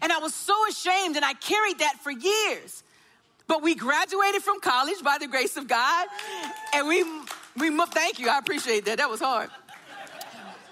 And 0.01 0.11
I 0.11 0.19
was 0.19 0.35
so 0.35 0.57
ashamed 0.69 1.15
and 1.15 1.25
I 1.25 1.35
carried 1.35 1.79
that 1.79 2.01
for 2.03 2.11
years. 2.11 2.83
But 3.53 3.63
we 3.63 3.75
graduated 3.75 4.41
from 4.41 4.61
college 4.61 5.03
by 5.05 5.19
the 5.21 5.27
grace 5.27 5.59
of 5.59 5.69
God. 5.69 6.07
And 6.73 6.89
we, 6.89 7.05
we 7.55 7.69
thank 7.89 8.19
you, 8.19 8.31
I 8.31 8.39
appreciate 8.39 8.87
that. 8.87 8.97
That 8.97 9.11
was 9.11 9.21
hard. 9.21 9.51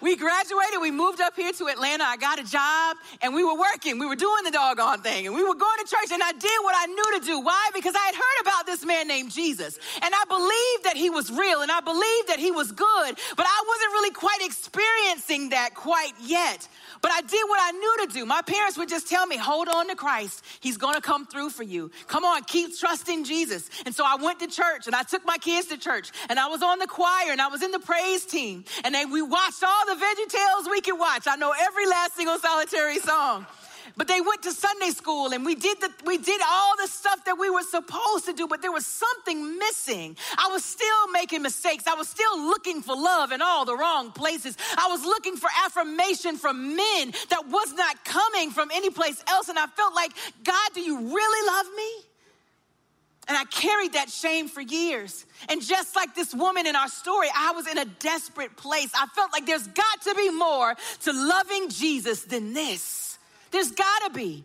we 0.00 0.16
graduated, 0.16 0.80
we 0.80 0.90
moved 0.90 1.20
up 1.20 1.36
here 1.36 1.52
to 1.52 1.66
Atlanta. 1.66 2.04
I 2.04 2.16
got 2.16 2.38
a 2.38 2.42
job 2.42 2.96
and 3.20 3.34
we 3.34 3.44
were 3.44 3.54
working. 3.54 3.98
We 3.98 4.06
were 4.06 4.16
doing 4.16 4.44
the 4.44 4.50
doggone 4.50 5.02
thing 5.02 5.26
and 5.26 5.36
we 5.36 5.42
were 5.42 5.54
going 5.54 5.78
to 5.84 5.90
church 5.90 6.10
and 6.10 6.22
I 6.22 6.32
did 6.32 6.58
what 6.62 6.74
I 6.74 6.86
knew 6.86 7.20
to 7.20 7.26
do. 7.26 7.40
Why? 7.40 7.68
Because 7.74 7.94
I 7.94 8.06
had 8.06 8.14
heard 8.14 8.48
about 8.48 8.64
this 8.64 8.82
man 8.86 9.06
named 9.06 9.30
Jesus 9.30 9.78
and 10.00 10.14
I 10.14 10.24
believed 10.24 10.84
that 10.84 10.96
he 10.96 11.10
was 11.10 11.30
real 11.30 11.60
and 11.60 11.70
I 11.70 11.80
believed 11.80 12.28
that 12.28 12.38
he 12.38 12.50
was 12.50 12.72
good, 12.72 13.14
but 13.36 13.44
I 13.46 13.64
wasn't 13.68 13.92
really 13.92 14.12
quite 14.12 14.40
experiencing 14.40 15.50
that 15.50 15.74
quite 15.74 16.14
yet. 16.22 16.66
But 17.02 17.12
I 17.12 17.22
did 17.22 17.42
what 17.48 17.60
I 17.62 17.70
knew 17.72 18.06
to 18.06 18.12
do. 18.12 18.26
My 18.26 18.42
parents 18.42 18.76
would 18.76 18.88
just 18.88 19.08
tell 19.08 19.26
me, 19.26 19.36
hold 19.36 19.68
on 19.68 19.88
to 19.88 19.96
Christ. 19.96 20.44
He's 20.60 20.76
going 20.76 20.94
to 20.94 21.00
come 21.00 21.26
through 21.26 21.50
for 21.50 21.62
you. 21.62 21.90
Come 22.08 22.24
on, 22.24 22.44
keep 22.44 22.78
trusting 22.78 23.24
Jesus. 23.24 23.70
And 23.86 23.94
so 23.94 24.04
I 24.06 24.16
went 24.16 24.40
to 24.40 24.46
church 24.46 24.86
and 24.86 24.94
I 24.94 25.02
took 25.02 25.24
my 25.24 25.38
kids 25.38 25.68
to 25.68 25.78
church 25.78 26.10
and 26.28 26.38
I 26.38 26.48
was 26.48 26.62
on 26.62 26.78
the 26.78 26.86
choir 26.86 27.32
and 27.32 27.40
I 27.40 27.48
was 27.48 27.62
in 27.62 27.70
the 27.70 27.78
praise 27.78 28.26
team. 28.26 28.64
And 28.84 28.94
then 28.94 29.10
we 29.10 29.22
watched 29.22 29.62
all 29.62 29.86
the 29.86 29.94
Veggie 29.94 30.28
Tales 30.28 30.68
we 30.70 30.80
could 30.80 30.98
watch. 30.98 31.24
I 31.26 31.36
know 31.36 31.54
every 31.58 31.86
last 31.86 32.16
single 32.16 32.38
solitary 32.38 32.98
song. 32.98 33.46
But 33.96 34.08
they 34.08 34.20
went 34.20 34.42
to 34.42 34.52
Sunday 34.52 34.90
school 34.90 35.32
and 35.32 35.44
we 35.44 35.54
did 35.54 35.80
the, 35.80 35.90
we 36.04 36.18
did 36.18 36.40
all 36.48 36.76
the 36.76 36.86
stuff 36.86 37.24
that 37.24 37.38
we 37.38 37.50
were 37.50 37.62
supposed 37.62 38.26
to 38.26 38.32
do, 38.32 38.46
but 38.46 38.62
there 38.62 38.72
was 38.72 38.86
something 38.86 39.58
missing. 39.58 40.16
I 40.38 40.48
was 40.50 40.64
still 40.64 41.08
making 41.12 41.42
mistakes. 41.42 41.86
I 41.86 41.94
was 41.94 42.08
still 42.08 42.38
looking 42.46 42.82
for 42.82 42.94
love 42.94 43.32
in 43.32 43.42
all 43.42 43.64
the 43.64 43.76
wrong 43.76 44.12
places. 44.12 44.56
I 44.76 44.88
was 44.88 45.04
looking 45.04 45.36
for 45.36 45.48
affirmation 45.64 46.36
from 46.36 46.76
men 46.76 47.12
that 47.30 47.48
was 47.48 47.72
not 47.74 48.04
coming 48.04 48.50
from 48.50 48.70
any 48.72 48.90
place 48.90 49.22
else. 49.28 49.48
And 49.48 49.58
I 49.58 49.66
felt 49.66 49.94
like, 49.94 50.12
God, 50.44 50.70
do 50.74 50.80
you 50.80 50.98
really 50.98 51.46
love 51.46 51.66
me? 51.76 52.10
And 53.28 53.36
I 53.36 53.44
carried 53.44 53.92
that 53.92 54.10
shame 54.10 54.48
for 54.48 54.60
years. 54.60 55.24
And 55.48 55.62
just 55.62 55.94
like 55.94 56.14
this 56.14 56.34
woman 56.34 56.66
in 56.66 56.74
our 56.74 56.88
story, 56.88 57.28
I 57.36 57.52
was 57.52 57.68
in 57.68 57.78
a 57.78 57.84
desperate 57.84 58.56
place. 58.56 58.90
I 58.94 59.06
felt 59.14 59.32
like 59.32 59.46
there's 59.46 59.68
got 59.68 60.02
to 60.02 60.14
be 60.14 60.30
more 60.30 60.74
to 61.02 61.12
loving 61.12 61.68
Jesus 61.68 62.24
than 62.24 62.54
this. 62.54 63.09
There's 63.50 63.70
gotta 63.70 64.10
be. 64.10 64.44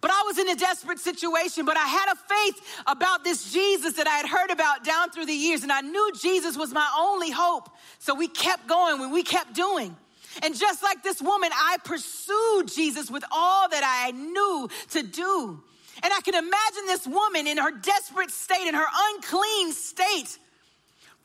But 0.00 0.10
I 0.10 0.22
was 0.26 0.38
in 0.38 0.48
a 0.48 0.54
desperate 0.54 0.98
situation, 0.98 1.64
but 1.64 1.76
I 1.76 1.86
had 1.86 2.12
a 2.12 2.16
faith 2.16 2.82
about 2.86 3.24
this 3.24 3.52
Jesus 3.52 3.94
that 3.94 4.06
I 4.06 4.16
had 4.16 4.26
heard 4.26 4.50
about 4.50 4.84
down 4.84 5.10
through 5.10 5.26
the 5.26 5.34
years, 5.34 5.62
and 5.62 5.72
I 5.72 5.80
knew 5.80 6.12
Jesus 6.20 6.56
was 6.56 6.72
my 6.72 6.86
only 6.98 7.30
hope. 7.30 7.70
So 7.98 8.14
we 8.14 8.28
kept 8.28 8.68
going 8.68 9.00
when 9.00 9.10
we 9.10 9.22
kept 9.22 9.54
doing. 9.54 9.96
And 10.42 10.54
just 10.54 10.82
like 10.82 11.02
this 11.02 11.22
woman, 11.22 11.50
I 11.52 11.78
pursued 11.82 12.68
Jesus 12.68 13.10
with 13.10 13.24
all 13.32 13.68
that 13.68 13.82
I 13.84 14.10
knew 14.10 14.68
to 14.90 15.02
do. 15.02 15.62
And 16.02 16.12
I 16.12 16.20
can 16.20 16.34
imagine 16.34 16.86
this 16.86 17.06
woman 17.06 17.46
in 17.46 17.56
her 17.56 17.70
desperate 17.70 18.30
state, 18.30 18.66
in 18.66 18.74
her 18.74 18.86
unclean 19.14 19.72
state, 19.72 20.38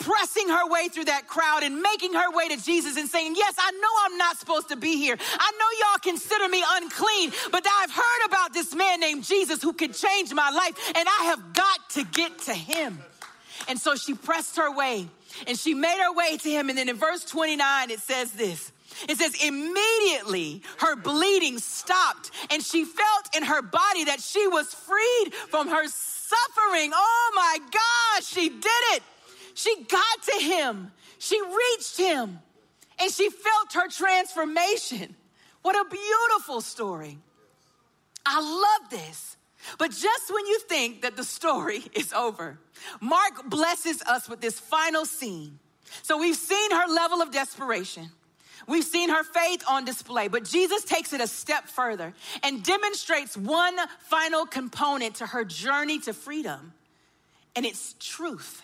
pressing 0.02 0.50
her 0.50 0.68
way 0.68 0.90
through 0.90 1.06
that 1.06 1.28
crowd 1.28 1.64
and 1.64 1.82
making 1.82 2.14
her 2.14 2.32
way 2.32 2.50
to 2.50 2.62
Jesus 2.62 2.98
and 2.98 3.08
saying, 3.08 3.36
Yes, 3.38 3.56
I 3.58 3.72
know 3.72 3.90
I'm 4.06 4.18
not 4.18 4.38
supposed 4.38 4.70
to 4.70 4.76
be 4.76 4.98
here. 4.98 5.18
I 5.18 5.52
know 5.60 5.66
y'all 5.80 6.00
consider 6.14 6.48
me 6.50 6.64
unclean, 6.68 7.32
but 7.52 7.66
I've 7.80 7.92
heard 7.92 8.26
about 8.26 8.54
this 8.54 8.76
man 8.76 9.00
named 9.00 9.24
Jesus 9.24 9.62
who 9.62 9.74
could 9.74 9.94
change 9.94 10.34
my 10.34 10.50
life, 10.50 10.78
and 10.96 11.08
I 11.08 11.24
have 11.26 11.54
got 11.54 11.90
to 11.92 12.04
get 12.04 12.38
to 12.40 12.54
him. 12.54 13.00
And 13.68 13.80
so 13.80 13.96
she 13.96 14.14
pressed 14.14 14.58
her 14.58 14.76
way 14.76 15.08
and 15.48 15.58
she 15.58 15.74
made 15.74 15.98
her 16.00 16.14
way 16.14 16.38
to 16.38 16.50
him. 16.50 16.70
And 16.70 16.78
then 16.78 16.90
in 16.90 16.96
verse 16.96 17.24
29, 17.26 17.92
it 17.92 18.00
says 18.00 18.32
this. 18.32 18.72
It 19.08 19.18
says, 19.18 19.42
immediately 19.42 20.62
her 20.80 20.98
bleeding 20.98 21.60
stopped, 21.60 22.30
and 22.52 22.62
she 22.62 22.84
felt 22.84 23.36
in 23.36 23.44
her 23.44 23.62
body 23.62 24.04
that 24.06 24.20
she 24.20 24.46
was 24.48 24.74
freed 24.74 25.34
from 25.50 25.70
her 25.70 25.88
suffering. 25.88 26.92
Oh 26.94 27.32
my 27.34 27.58
gosh, 27.72 28.28
she 28.28 28.50
did 28.50 28.84
it. 28.94 29.04
She 29.62 29.84
got 29.84 30.24
to 30.24 30.43
him, 30.43 30.91
she 31.19 31.39
reached 31.39 31.95
him, 31.95 32.39
and 33.00 33.12
she 33.12 33.30
felt 33.30 33.74
her 33.74 33.88
transformation. 33.89 35.15
What 35.62 35.76
a 35.76 35.88
beautiful 35.88 36.62
story. 36.62 37.19
I 38.26 38.39
love 38.39 38.89
this. 38.89 39.38
But 39.78 39.91
just 39.91 40.34
when 40.34 40.47
you 40.47 40.60
think 40.62 41.04
that 41.04 41.15
the 41.15 41.24
story 41.24 41.84
is 41.93 42.12
over, 42.12 42.58
Mark 43.00 43.47
blesses 43.52 44.02
us 44.02 44.28
with 44.28 44.41
this 44.41 44.60
final 44.60 45.06
scene. 45.06 45.60
So 46.02 46.17
we've 46.17 46.36
seen 46.36 46.71
her 46.71 46.88
level 46.88 47.21
of 47.21 47.32
desperation. 47.32 48.10
We've 48.67 48.84
seen 48.84 49.10
her 49.10 49.24
faith 49.24 49.63
on 49.69 49.86
display, 49.86 50.28
but 50.28 50.43
Jesus 50.43 50.84
takes 50.86 51.13
it 51.13 51.21
a 51.21 51.28
step 51.28 51.67
further 51.67 52.15
and 52.41 52.63
demonstrates 52.63 53.38
one 53.38 53.78
final 54.00 54.47
component 54.47 55.17
to 55.17 55.28
her 55.28 55.45
journey 55.45 56.00
to 56.00 56.13
freedom, 56.13 56.74
and 57.56 57.63
it's 57.63 57.93
truth. 58.00 58.63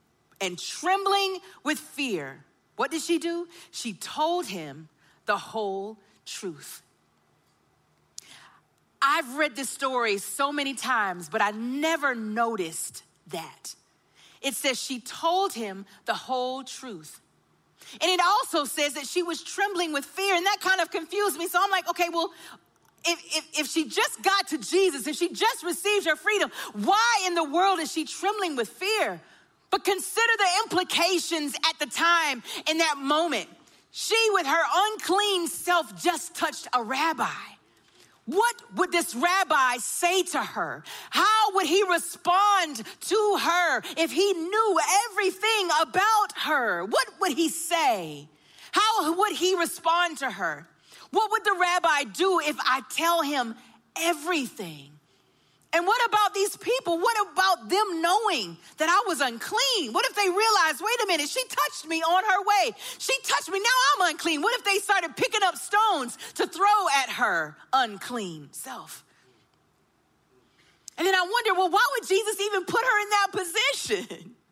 and 0.41 0.57
trembling 0.57 1.39
with 1.63 1.79
fear, 1.79 2.43
what 2.75 2.91
did 2.91 3.01
she 3.01 3.19
do? 3.19 3.47
She 3.69 3.93
told 3.93 4.47
him 4.47 4.89
the 5.25 5.37
whole 5.37 5.97
truth. 6.25 6.81
I've 9.01 9.35
read 9.35 9.55
this 9.55 9.69
story 9.69 10.17
so 10.17 10.51
many 10.51 10.73
times, 10.73 11.29
but 11.29 11.41
I 11.41 11.51
never 11.51 12.13
noticed 12.13 13.03
that. 13.27 13.75
It 14.41 14.55
says 14.55 14.81
she 14.81 14.99
told 14.99 15.53
him 15.53 15.85
the 16.05 16.13
whole 16.13 16.63
truth. 16.63 17.19
And 17.99 18.09
it 18.09 18.19
also 18.23 18.65
says 18.65 18.93
that 18.93 19.05
she 19.05 19.23
was 19.23 19.43
trembling 19.43 19.91
with 19.91 20.05
fear, 20.05 20.35
and 20.35 20.45
that 20.45 20.57
kind 20.61 20.81
of 20.81 20.91
confused 20.91 21.37
me. 21.37 21.47
So 21.47 21.59
I'm 21.61 21.71
like, 21.71 21.89
okay, 21.89 22.09
well, 22.11 22.31
if, 23.05 23.19
if, 23.35 23.59
if, 23.59 23.67
she 23.67 23.85
just 23.85 24.21
got 24.21 24.47
to 24.49 24.57
Jesus, 24.59 25.07
if 25.07 25.15
she 25.15 25.29
just 25.29 25.63
received 25.63 26.05
her 26.05 26.15
freedom, 26.15 26.51
why 26.73 27.23
in 27.25 27.33
the 27.33 27.43
world 27.43 27.79
is 27.79 27.91
she 27.91 28.05
trembling 28.05 28.55
with 28.55 28.69
fear? 28.69 29.19
But 29.71 29.85
consider 29.85 30.33
the 30.37 30.49
implications 30.63 31.55
at 31.67 31.79
the 31.79 31.85
time 31.87 32.43
in 32.69 32.77
that 32.79 32.97
moment. 32.97 33.47
She, 33.91 34.17
with 34.31 34.45
her 34.45 34.63
unclean 34.75 35.47
self, 35.47 36.01
just 36.01 36.35
touched 36.35 36.67
a 36.73 36.83
rabbi. 36.83 37.29
What 38.25 38.55
would 38.75 38.91
this 38.91 39.15
rabbi 39.15 39.77
say 39.77 40.23
to 40.23 40.39
her? 40.39 40.83
How 41.09 41.53
would 41.55 41.65
he 41.65 41.83
respond 41.89 42.83
to 43.01 43.37
her 43.41 43.81
if 43.97 44.11
he 44.11 44.33
knew 44.33 44.79
everything 45.09 45.69
about 45.81 46.37
her? 46.43 46.85
What 46.85 47.07
would 47.19 47.33
he 47.33 47.49
say? 47.49 48.29
How 48.71 49.13
would 49.15 49.33
he 49.33 49.55
respond 49.55 50.19
to 50.19 50.29
her? 50.29 50.67
What 51.09 51.31
would 51.31 51.43
the 51.43 51.57
rabbi 51.59 52.03
do 52.03 52.39
if 52.39 52.55
I 52.59 52.81
tell 52.89 53.21
him 53.21 53.55
everything? 53.97 54.91
And 55.73 55.87
what 55.87 56.05
about 56.07 56.33
these 56.33 56.57
people? 56.57 56.97
What 56.97 57.15
about 57.31 57.69
them 57.69 58.01
knowing 58.01 58.57
that 58.77 58.89
I 58.89 59.07
was 59.07 59.21
unclean? 59.21 59.93
What 59.93 60.05
if 60.05 60.15
they 60.15 60.27
realized, 60.27 60.81
wait 60.81 61.01
a 61.03 61.07
minute, 61.07 61.29
she 61.29 61.41
touched 61.47 61.87
me 61.87 62.01
on 62.01 62.23
her 62.23 62.41
way. 62.43 62.75
She 62.97 63.13
touched 63.23 63.49
me, 63.49 63.59
now 63.59 64.05
I'm 64.05 64.11
unclean. 64.11 64.41
What 64.41 64.57
if 64.59 64.65
they 64.65 64.79
started 64.79 65.15
picking 65.15 65.41
up 65.43 65.55
stones 65.55 66.17
to 66.35 66.45
throw 66.45 66.87
at 67.01 67.11
her 67.11 67.55
unclean 67.71 68.49
self? 68.51 69.05
And 70.97 71.07
then 71.07 71.15
I 71.15 71.21
wonder, 71.21 71.53
well, 71.53 71.69
why 71.69 71.85
would 71.93 72.07
Jesus 72.07 72.39
even 72.41 72.65
put 72.65 72.81
her 72.81 73.01
in 73.01 73.09
that 73.09 73.27
position? 73.31 74.35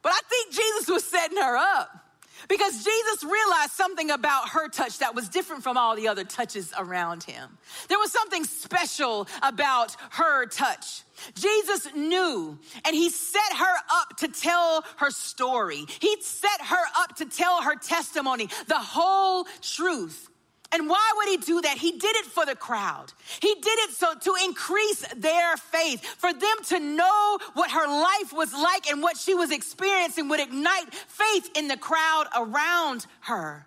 But 0.00 0.12
I 0.12 0.20
think 0.30 0.54
Jesus 0.54 0.88
was 0.88 1.02
setting 1.02 1.38
her 1.38 1.56
up. 1.56 2.07
Because 2.48 2.82
Jesus 2.82 3.24
realized 3.24 3.72
something 3.72 4.10
about 4.10 4.48
her 4.50 4.68
touch 4.68 4.98
that 4.98 5.14
was 5.14 5.28
different 5.28 5.62
from 5.62 5.76
all 5.76 5.94
the 5.94 6.08
other 6.08 6.24
touches 6.24 6.72
around 6.78 7.22
him. 7.22 7.58
There 7.88 7.98
was 7.98 8.10
something 8.10 8.44
special 8.44 9.28
about 9.42 9.94
her 10.12 10.46
touch. 10.46 11.02
Jesus 11.34 11.88
knew 11.94 12.58
and 12.86 12.94
he 12.94 13.10
set 13.10 13.52
her 13.58 13.76
up 13.90 14.16
to 14.18 14.28
tell 14.28 14.84
her 14.96 15.10
story. 15.10 15.84
He 16.00 16.16
set 16.20 16.60
her 16.62 16.84
up 16.96 17.16
to 17.16 17.26
tell 17.26 17.62
her 17.62 17.76
testimony, 17.76 18.48
the 18.66 18.78
whole 18.78 19.46
truth. 19.60 20.28
And 20.70 20.88
why 20.88 21.12
would 21.16 21.28
he 21.28 21.38
do 21.38 21.62
that? 21.62 21.78
He 21.78 21.92
did 21.92 22.14
it 22.16 22.26
for 22.26 22.44
the 22.44 22.54
crowd. 22.54 23.12
He 23.40 23.54
did 23.54 23.78
it 23.78 23.90
so 23.92 24.14
to 24.14 24.34
increase 24.44 25.02
their 25.16 25.56
faith, 25.56 26.04
for 26.04 26.32
them 26.32 26.56
to 26.66 26.78
know 26.78 27.38
what 27.54 27.70
her 27.70 27.86
life 27.86 28.32
was 28.34 28.52
like 28.52 28.86
and 28.90 29.02
what 29.02 29.16
she 29.16 29.34
was 29.34 29.50
experiencing 29.50 30.28
would 30.28 30.40
ignite 30.40 30.92
faith 30.92 31.50
in 31.56 31.68
the 31.68 31.78
crowd 31.78 32.26
around 32.36 33.06
her. 33.20 33.66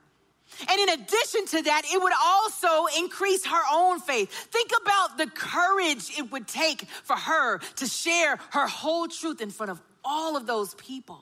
And 0.69 0.79
in 0.79 0.89
addition 0.89 1.45
to 1.47 1.61
that, 1.63 1.83
it 1.91 2.01
would 2.01 2.13
also 2.23 2.85
increase 2.99 3.45
her 3.45 3.63
own 3.73 3.99
faith. 3.99 4.29
Think 4.29 4.69
about 4.81 5.17
the 5.17 5.27
courage 5.27 6.11
it 6.19 6.31
would 6.31 6.47
take 6.47 6.83
for 7.03 7.15
her 7.15 7.57
to 7.77 7.87
share 7.87 8.37
her 8.51 8.67
whole 8.67 9.07
truth 9.07 9.41
in 9.41 9.49
front 9.49 9.71
of 9.71 9.81
all 10.03 10.35
of 10.37 10.45
those 10.45 10.75
people. 10.75 11.19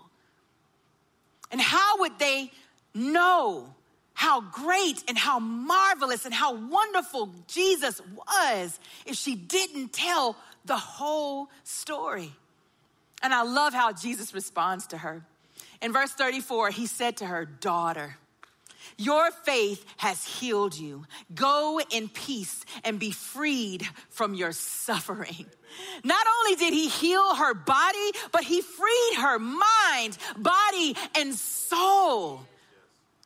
And 1.52 1.62
how 1.62 2.00
would 2.00 2.20
they 2.20 2.52
know 2.94 3.74
how 4.20 4.42
great 4.42 5.02
and 5.08 5.18
how 5.18 5.40
marvelous 5.40 6.26
and 6.26 6.34
how 6.34 6.54
wonderful 6.54 7.30
Jesus 7.48 8.02
was 8.18 8.78
if 9.06 9.16
she 9.16 9.34
didn't 9.34 9.94
tell 9.94 10.36
the 10.66 10.76
whole 10.76 11.48
story. 11.64 12.30
And 13.24 13.34
I 13.34 13.44
love 13.44 13.74
how 13.74 13.94
Jesus 13.94 14.34
responds 14.34 14.88
to 14.88 14.98
her. 14.98 15.24
In 15.82 15.94
verse 15.94 16.12
34, 16.12 16.72
he 16.72 16.86
said 16.86 17.16
to 17.18 17.26
her, 17.28 17.46
Daughter, 17.46 18.18
your 18.98 19.32
faith 19.32 19.86
has 19.96 20.26
healed 20.26 20.78
you. 20.78 21.06
Go 21.34 21.80
in 21.90 22.10
peace 22.10 22.66
and 22.84 23.00
be 23.00 23.12
freed 23.12 23.88
from 24.10 24.34
your 24.34 24.52
suffering. 24.52 25.46
Not 26.04 26.28
only 26.40 26.58
did 26.58 26.74
he 26.74 26.90
heal 26.90 27.36
her 27.36 27.54
body, 27.54 28.12
but 28.34 28.44
he 28.44 28.60
freed 28.60 29.14
her 29.22 29.40
mind, 29.40 30.18
body, 30.38 30.98
and 31.16 31.34
soul. 31.36 32.42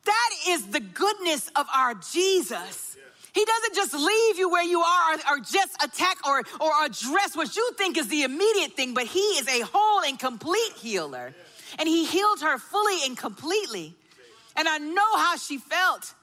That 0.05 0.29
is 0.49 0.67
the 0.67 0.79
goodness 0.79 1.49
of 1.55 1.65
our 1.73 1.93
Jesus. 1.95 2.97
He 3.33 3.45
doesn't 3.45 3.75
just 3.75 3.93
leave 3.93 4.37
you 4.37 4.49
where 4.49 4.63
you 4.63 4.79
are 4.81 5.13
or, 5.13 5.17
or, 5.31 5.39
just 5.39 5.83
attack 5.83 6.17
or, 6.27 6.43
or 6.59 6.71
address 6.85 7.35
what 7.35 7.55
you 7.55 7.71
think 7.77 7.97
is 7.97 8.07
the 8.07 8.23
immediate 8.23 8.73
thing, 8.73 8.93
but 8.93 9.07
He 9.07 9.19
is 9.19 9.47
a 9.47 9.61
whole 9.61 10.01
and 10.01 10.19
complete 10.19 10.73
healer. 10.77 11.33
And 11.79 11.89
He 11.89 12.05
healed 12.05 12.41
her 12.41 12.59
fully 12.59 13.05
and 13.05 13.17
completely. 13.17 13.95
And 14.55 14.67
I 14.67 14.77
know 14.77 15.17
how 15.17 15.37
she 15.37 15.57
felt. 15.57 16.13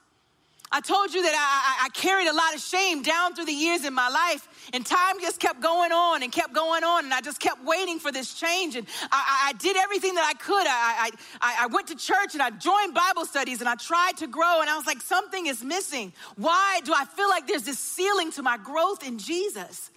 I 0.73 0.79
told 0.79 1.13
you 1.13 1.21
that 1.21 1.33
I, 1.33 1.83
I, 1.83 1.85
I, 1.85 1.89
carried 1.89 2.27
a 2.27 2.33
lot 2.33 2.55
of 2.55 2.61
shame 2.61 3.01
down 3.01 3.35
through 3.35 3.45
the 3.45 3.53
years 3.53 3.83
in 3.83 3.93
my 3.93 4.07
life, 4.07 4.47
and 4.71 4.85
time 4.85 5.19
just 5.19 5.39
kept 5.39 5.61
going 5.61 5.91
on 5.91 6.23
and 6.23 6.31
kept 6.31 6.53
going 6.53 6.85
on, 6.85 7.03
and 7.03 7.13
I 7.13 7.19
just 7.19 7.41
kept 7.41 7.63
waiting 7.65 7.99
for 7.99 8.09
this 8.09 8.33
change. 8.33 8.77
And 8.77 8.87
I, 9.11 9.49
I 9.49 9.53
did 9.53 9.75
everything 9.75 10.15
that 10.15 10.25
I 10.25 10.33
could. 10.33 10.65
I, 10.65 11.11
I, 11.41 11.67
went 11.67 11.87
to 11.87 11.95
church 11.95 12.33
and 12.33 12.41
I 12.41 12.51
joined 12.51 12.93
Bible 12.93 13.25
studies 13.25 13.59
and 13.59 13.67
I 13.67 13.75
tried 13.75 14.17
to 14.17 14.27
grow, 14.27 14.61
and 14.61 14.69
I 14.69 14.77
was 14.77 14.87
like, 14.87 15.01
something 15.01 15.47
is 15.47 15.61
missing. 15.61 16.13
Why 16.37 16.79
do 16.85 16.93
I 16.95 17.03
feel 17.03 17.27
like 17.27 17.47
there's 17.47 17.63
this 17.63 17.79
ceiling 17.79 18.31
to 18.33 18.41
my 18.41 18.57
growth 18.57 19.05
in 19.05 19.17
Jesus? 19.17 19.91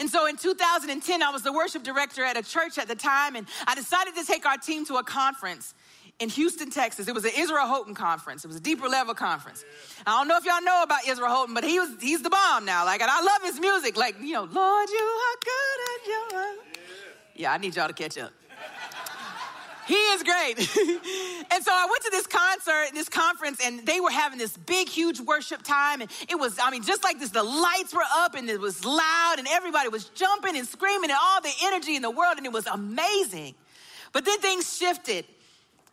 And 0.00 0.10
so 0.10 0.26
in 0.26 0.36
2010, 0.36 1.22
I 1.22 1.30
was 1.30 1.42
the 1.42 1.52
worship 1.52 1.84
director 1.84 2.24
at 2.24 2.36
a 2.36 2.42
church 2.42 2.76
at 2.76 2.88
the 2.88 2.96
time, 2.96 3.36
and 3.36 3.46
I 3.68 3.76
decided 3.76 4.16
to 4.16 4.24
take 4.24 4.46
our 4.46 4.56
team 4.56 4.84
to 4.86 4.96
a 4.96 5.04
conference 5.04 5.74
in 6.18 6.28
Houston, 6.28 6.70
Texas. 6.70 7.08
It 7.08 7.14
was 7.14 7.24
an 7.24 7.32
Israel 7.36 7.66
Houghton 7.66 7.94
conference. 7.94 8.44
It 8.44 8.48
was 8.48 8.56
a 8.56 8.60
deeper 8.60 8.88
level 8.88 9.14
conference. 9.14 9.64
I 10.06 10.18
don't 10.18 10.28
know 10.28 10.36
if 10.36 10.44
y'all 10.44 10.62
know 10.62 10.82
about 10.82 11.06
Israel 11.06 11.28
Houghton, 11.28 11.54
but 11.54 11.64
he 11.64 11.78
was 11.80 11.90
he's 12.00 12.22
the 12.22 12.30
bomb 12.30 12.64
now. 12.64 12.84
Like, 12.84 13.00
and 13.00 13.10
I 13.10 13.20
love 13.22 13.42
his 13.42 13.60
music. 13.60 13.96
Like, 13.96 14.16
you 14.20 14.32
know, 14.32 14.44
Lord, 14.44 14.88
you 14.88 14.98
are 14.98 15.36
good 15.44 15.78
and 15.88 16.06
you 16.06 16.60
Yeah, 17.34 17.52
I 17.52 17.58
need 17.58 17.74
y'all 17.74 17.88
to 17.88 17.94
catch 17.94 18.18
up. 18.18 18.32
He 19.86 19.94
is 19.94 20.22
great. 20.22 20.58
and 21.50 21.64
so 21.64 21.72
I 21.72 21.86
went 21.90 22.02
to 22.04 22.10
this 22.10 22.26
concert, 22.26 22.94
this 22.94 23.08
conference, 23.08 23.60
and 23.64 23.84
they 23.84 24.00
were 24.00 24.10
having 24.10 24.38
this 24.38 24.56
big, 24.56 24.88
huge 24.88 25.20
worship 25.20 25.62
time. 25.62 26.00
And 26.00 26.10
it 26.28 26.36
was, 26.36 26.58
I 26.62 26.70
mean, 26.70 26.84
just 26.84 27.02
like 27.02 27.18
this, 27.18 27.30
the 27.30 27.42
lights 27.42 27.92
were 27.92 28.04
up 28.14 28.34
and 28.34 28.48
it 28.48 28.60
was 28.60 28.84
loud 28.84 29.34
and 29.38 29.48
everybody 29.50 29.88
was 29.88 30.04
jumping 30.10 30.56
and 30.56 30.66
screaming 30.66 31.10
and 31.10 31.18
all 31.20 31.40
the 31.40 31.52
energy 31.64 31.96
in 31.96 32.02
the 32.02 32.10
world. 32.10 32.34
And 32.36 32.46
it 32.46 32.52
was 32.52 32.66
amazing. 32.66 33.54
But 34.12 34.24
then 34.24 34.38
things 34.38 34.76
shifted. 34.76 35.24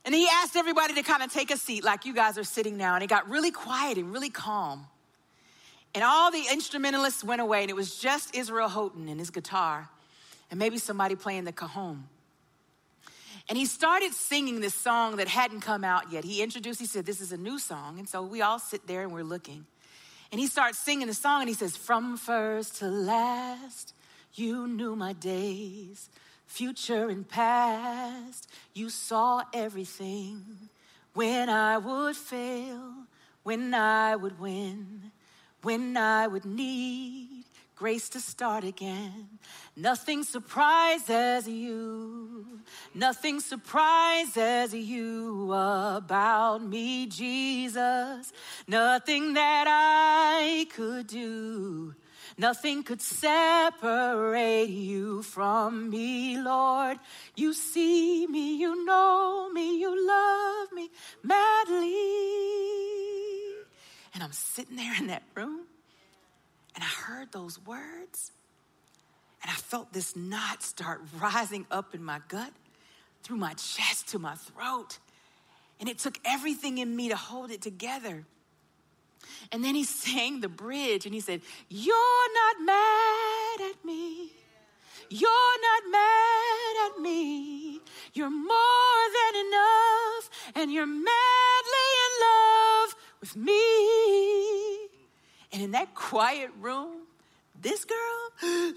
And 0.05 0.15
he 0.15 0.27
asked 0.31 0.55
everybody 0.55 0.93
to 0.95 1.03
kind 1.03 1.23
of 1.23 1.31
take 1.31 1.51
a 1.51 1.57
seat 1.57 1.83
like 1.83 2.05
you 2.05 2.13
guys 2.13 2.37
are 2.37 2.43
sitting 2.43 2.77
now. 2.77 2.95
And 2.95 3.03
it 3.03 3.07
got 3.07 3.29
really 3.29 3.51
quiet 3.51 3.97
and 3.97 4.13
really 4.13 4.29
calm. 4.29 4.87
And 5.93 6.03
all 6.03 6.31
the 6.31 6.43
instrumentalists 6.51 7.23
went 7.23 7.41
away, 7.41 7.61
and 7.61 7.69
it 7.69 7.75
was 7.75 7.95
just 7.95 8.35
Israel 8.35 8.69
Houghton 8.69 9.09
and 9.09 9.19
his 9.19 9.31
guitar, 9.31 9.89
and 10.51 10.59
maybe 10.59 10.77
somebody 10.77 11.15
playing 11.15 11.45
the 11.45 11.51
cajon. 11.51 12.07
And 13.49 13.57
he 13.57 13.65
started 13.65 14.13
singing 14.13 14.61
this 14.61 14.75
song 14.75 15.15
that 15.15 15.27
hadn't 15.27 15.61
come 15.61 15.83
out 15.83 16.11
yet. 16.11 16.23
He 16.23 16.43
introduced, 16.43 16.79
he 16.79 16.85
said, 16.85 17.07
This 17.07 17.19
is 17.19 17.31
a 17.31 17.37
new 17.37 17.57
song. 17.57 17.97
And 17.97 18.07
so 18.07 18.21
we 18.21 18.43
all 18.43 18.59
sit 18.59 18.85
there 18.85 19.01
and 19.01 19.11
we're 19.11 19.23
looking. 19.23 19.65
And 20.31 20.39
he 20.39 20.45
starts 20.45 20.77
singing 20.77 21.07
the 21.07 21.15
song, 21.15 21.41
and 21.41 21.49
he 21.49 21.55
says, 21.55 21.75
From 21.75 22.15
first 22.15 22.77
to 22.77 22.87
last, 22.87 23.95
you 24.35 24.67
knew 24.67 24.95
my 24.95 25.13
days 25.13 26.09
future 26.49 27.09
and 27.09 27.27
past. 27.27 28.49
You 28.73 28.89
saw 28.89 29.43
everything. 29.53 30.43
When 31.13 31.47
I 31.49 31.77
would 31.77 32.15
fail, 32.15 32.93
when 33.43 33.73
I 33.73 34.15
would 34.15 34.39
win, 34.39 35.11
when 35.61 35.95
I 35.95 36.27
would 36.27 36.45
need 36.45 37.45
grace 37.75 38.09
to 38.09 38.19
start 38.19 38.65
again. 38.65 39.39
Nothing 39.75 40.23
surprises 40.23 41.47
you, 41.47 42.45
nothing 42.93 43.39
surprises 43.39 44.73
you 44.73 45.53
about 45.53 46.61
me, 46.61 47.05
Jesus. 47.05 48.33
Nothing 48.67 49.33
that 49.35 49.65
I 49.67 50.67
could 50.75 51.07
do 51.07 51.95
Nothing 52.39 52.83
could 52.83 53.01
separate 53.01 54.69
you 54.69 55.23
from 55.23 55.89
me, 55.89 56.41
Lord. 56.41 56.97
You 57.35 57.51
see 57.51 58.25
me, 58.27 58.55
you 58.55 58.85
know 58.85 59.49
me, 59.51 59.77
you 59.77 60.07
love 60.07 60.71
me 60.71 60.89
madly. 61.21 61.91
And 64.13 64.23
I'm 64.23 64.31
sitting 64.31 64.77
there 64.77 64.95
in 64.97 65.07
that 65.07 65.23
room 65.35 65.65
and 66.75 66.81
I 66.81 66.87
heard 66.87 67.33
those 67.33 67.59
words 67.65 68.31
and 69.43 69.51
I 69.51 69.55
felt 69.55 69.91
this 69.91 70.15
knot 70.15 70.63
start 70.63 71.01
rising 71.19 71.65
up 71.69 71.93
in 71.93 72.01
my 72.01 72.21
gut, 72.29 72.53
through 73.21 73.35
my 73.35 73.53
chest 73.55 74.07
to 74.09 74.19
my 74.19 74.35
throat. 74.35 74.97
And 75.81 75.89
it 75.89 75.99
took 75.99 76.17
everything 76.23 76.77
in 76.77 76.95
me 76.95 77.09
to 77.09 77.17
hold 77.17 77.51
it 77.51 77.61
together. 77.61 78.23
And 79.51 79.63
then 79.63 79.75
he 79.75 79.83
sang 80.03 80.41
the 80.41 80.49
bridge 80.49 81.05
and 81.05 81.13
he 81.13 81.21
said, 81.21 81.41
You're 81.69 82.33
not 82.33 82.65
mad 82.65 83.69
at 83.71 83.85
me. 83.85 84.31
You're 85.09 85.29
not 85.61 85.91
mad 85.91 86.91
at 86.91 87.01
me. 87.01 87.81
You're 88.13 88.29
more 88.29 89.03
than 89.17 89.45
enough, 89.47 90.29
and 90.55 90.71
you're 90.71 90.85
madly 90.85 91.89
in 92.05 92.11
love 92.21 92.95
with 93.19 93.35
me. 93.35 94.87
And 95.51 95.63
in 95.63 95.71
that 95.71 95.95
quiet 95.95 96.51
room, 96.59 97.07
this 97.59 97.85
girl, 97.85 97.97
I 98.41 98.73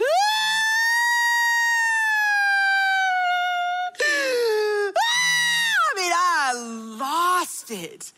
mean, 5.97 6.13
I 6.15 6.53
lost 6.99 7.71
it. 7.71 8.13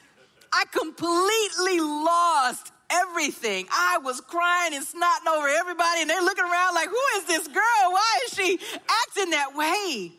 I 0.53 0.65
completely 0.71 1.81
everything. 3.25 3.67
I 3.71 3.99
was 4.03 4.21
crying 4.21 4.75
and 4.75 4.85
snotting 4.85 5.35
over 5.35 5.49
everybody, 5.49 6.03
and 6.03 6.11
they're 6.11 6.23
looking 6.23 6.45
around 6.45 6.75
like, 6.75 6.89
who 6.89 7.19
is 7.19 7.25
this 7.25 7.49
girl? 7.49 7.91
Why 7.91 8.21
is 8.27 8.35
she 8.35 8.59
acting 9.07 9.31
that 9.31 9.55
way? 9.55 10.13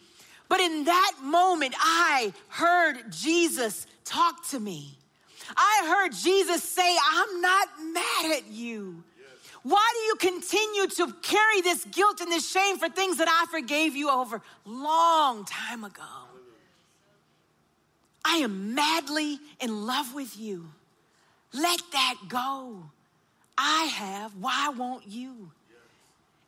But 0.50 0.60
in 0.60 0.86
that 0.86 1.13
moment, 1.22 1.76
I 1.78 2.34
heard 2.50 3.12
Jesus 3.12 3.86
talk 4.06 4.48
to 4.50 4.60
me. 4.60 4.98
I 5.56 5.86
heard 5.88 6.13
Jesus 6.13 6.63
say, 6.63 6.98
I'm 7.12 7.41
not 7.41 7.68
mad 7.94 8.38
at 8.38 8.52
you. 8.52 9.04
Why 9.63 9.88
do 9.94 10.00
you 10.00 10.32
continue 10.32 10.88
to 10.88 11.13
carry 11.22 11.62
this 11.62 11.86
guilt 11.86 12.22
and 12.22 12.32
this 12.32 12.50
shame 12.50 12.78
for 12.78 12.89
things 12.89 13.18
that 13.18 13.28
I 13.28 13.52
forgave 13.52 13.96
you 13.96 14.10
over 14.10 14.41
long 14.65 15.46
time 15.46 15.84
ago? 15.84 16.04
I 18.24 18.38
am 18.38 18.74
madly 18.74 19.39
in 19.60 19.86
love 19.86 20.13
with 20.15 20.38
you. 20.38 20.70
Let 21.56 21.80
that 21.94 22.15
go. 22.28 22.84
I 23.58 23.86
have. 23.86 24.36
Why 24.36 24.74
won't 24.78 25.08
you? 25.08 25.52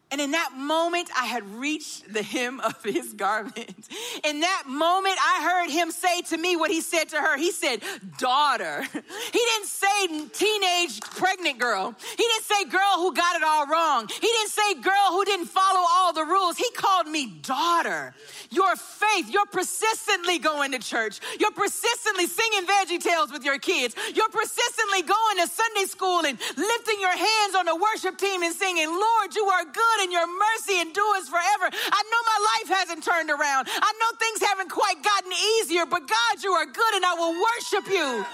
And 0.09 0.21
in 0.21 0.31
that 0.31 0.51
moment, 0.55 1.09
I 1.17 1.25
had 1.25 1.45
reached 1.55 2.13
the 2.13 2.23
hem 2.23 2.61
of 2.61 2.81
his 2.81 3.13
garment. 3.13 3.89
In 4.23 4.39
that 4.39 4.63
moment, 4.65 5.15
I 5.19 5.43
heard 5.43 5.69
him 5.69 5.91
say 5.91 6.21
to 6.29 6.37
me 6.37 6.55
what 6.55 6.71
he 6.71 6.79
said 6.79 7.09
to 7.09 7.17
her. 7.17 7.37
He 7.37 7.51
said, 7.51 7.81
Daughter. 8.17 8.83
He 9.27 9.39
didn't 9.39 9.67
say 9.67 10.07
teenage 10.33 11.01
pregnant 11.01 11.59
girl. 11.59 11.93
He 11.99 12.23
didn't 12.23 12.43
say 12.43 12.65
girl 12.65 12.95
who 12.95 13.13
got 13.13 13.35
it 13.35 13.43
all 13.43 13.67
wrong. 13.67 14.07
He 14.07 14.27
didn't 14.27 14.49
say 14.49 14.73
girl 14.75 15.09
who 15.11 15.25
didn't 15.25 15.47
follow 15.47 15.85
all 15.89 16.13
the 16.13 16.23
rules. 16.23 16.57
He 16.57 16.69
called 16.75 17.07
me 17.07 17.27
daughter. 17.41 18.13
Your 18.49 18.75
faith, 18.75 19.29
you're 19.29 19.45
persistently 19.45 20.39
going 20.39 20.71
to 20.71 20.79
church. 20.79 21.19
You're 21.39 21.51
persistently 21.51 22.27
singing 22.27 22.65
veggie 22.65 23.01
tales 23.01 23.31
with 23.31 23.43
your 23.43 23.59
kids. 23.59 23.95
You're 24.15 24.29
persistently 24.29 25.01
going 25.01 25.37
to 25.41 25.47
Sunday 25.47 25.85
school 25.85 26.25
and 26.25 26.39
lifting 26.55 26.99
your 26.99 27.15
hands 27.15 27.55
on 27.55 27.65
the 27.65 27.75
worship 27.75 28.17
team 28.17 28.43
and 28.43 28.55
singing, 28.55 28.87
Lord, 28.87 29.35
you 29.35 29.45
are 29.45 29.65
good 29.65 29.96
good 29.97 30.03
and 30.03 30.11
your 30.11 30.27
mercy 30.27 30.79
endures 30.81 31.29
forever. 31.29 31.69
I 31.91 32.03
know 32.11 32.21
my 32.25 32.47
life 32.55 32.79
hasn't 32.79 33.03
turned 33.03 33.29
around. 33.29 33.67
I 33.69 33.93
know 33.99 34.17
things 34.17 34.41
haven't 34.47 34.69
quite 34.69 35.03
gotten 35.03 35.31
easier, 35.61 35.85
but 35.85 36.01
God, 36.07 36.43
you 36.43 36.51
are 36.51 36.65
good 36.65 36.93
and 36.93 37.05
I 37.05 37.13
will 37.13 37.33
worship 37.33 37.91
you. 37.91 38.25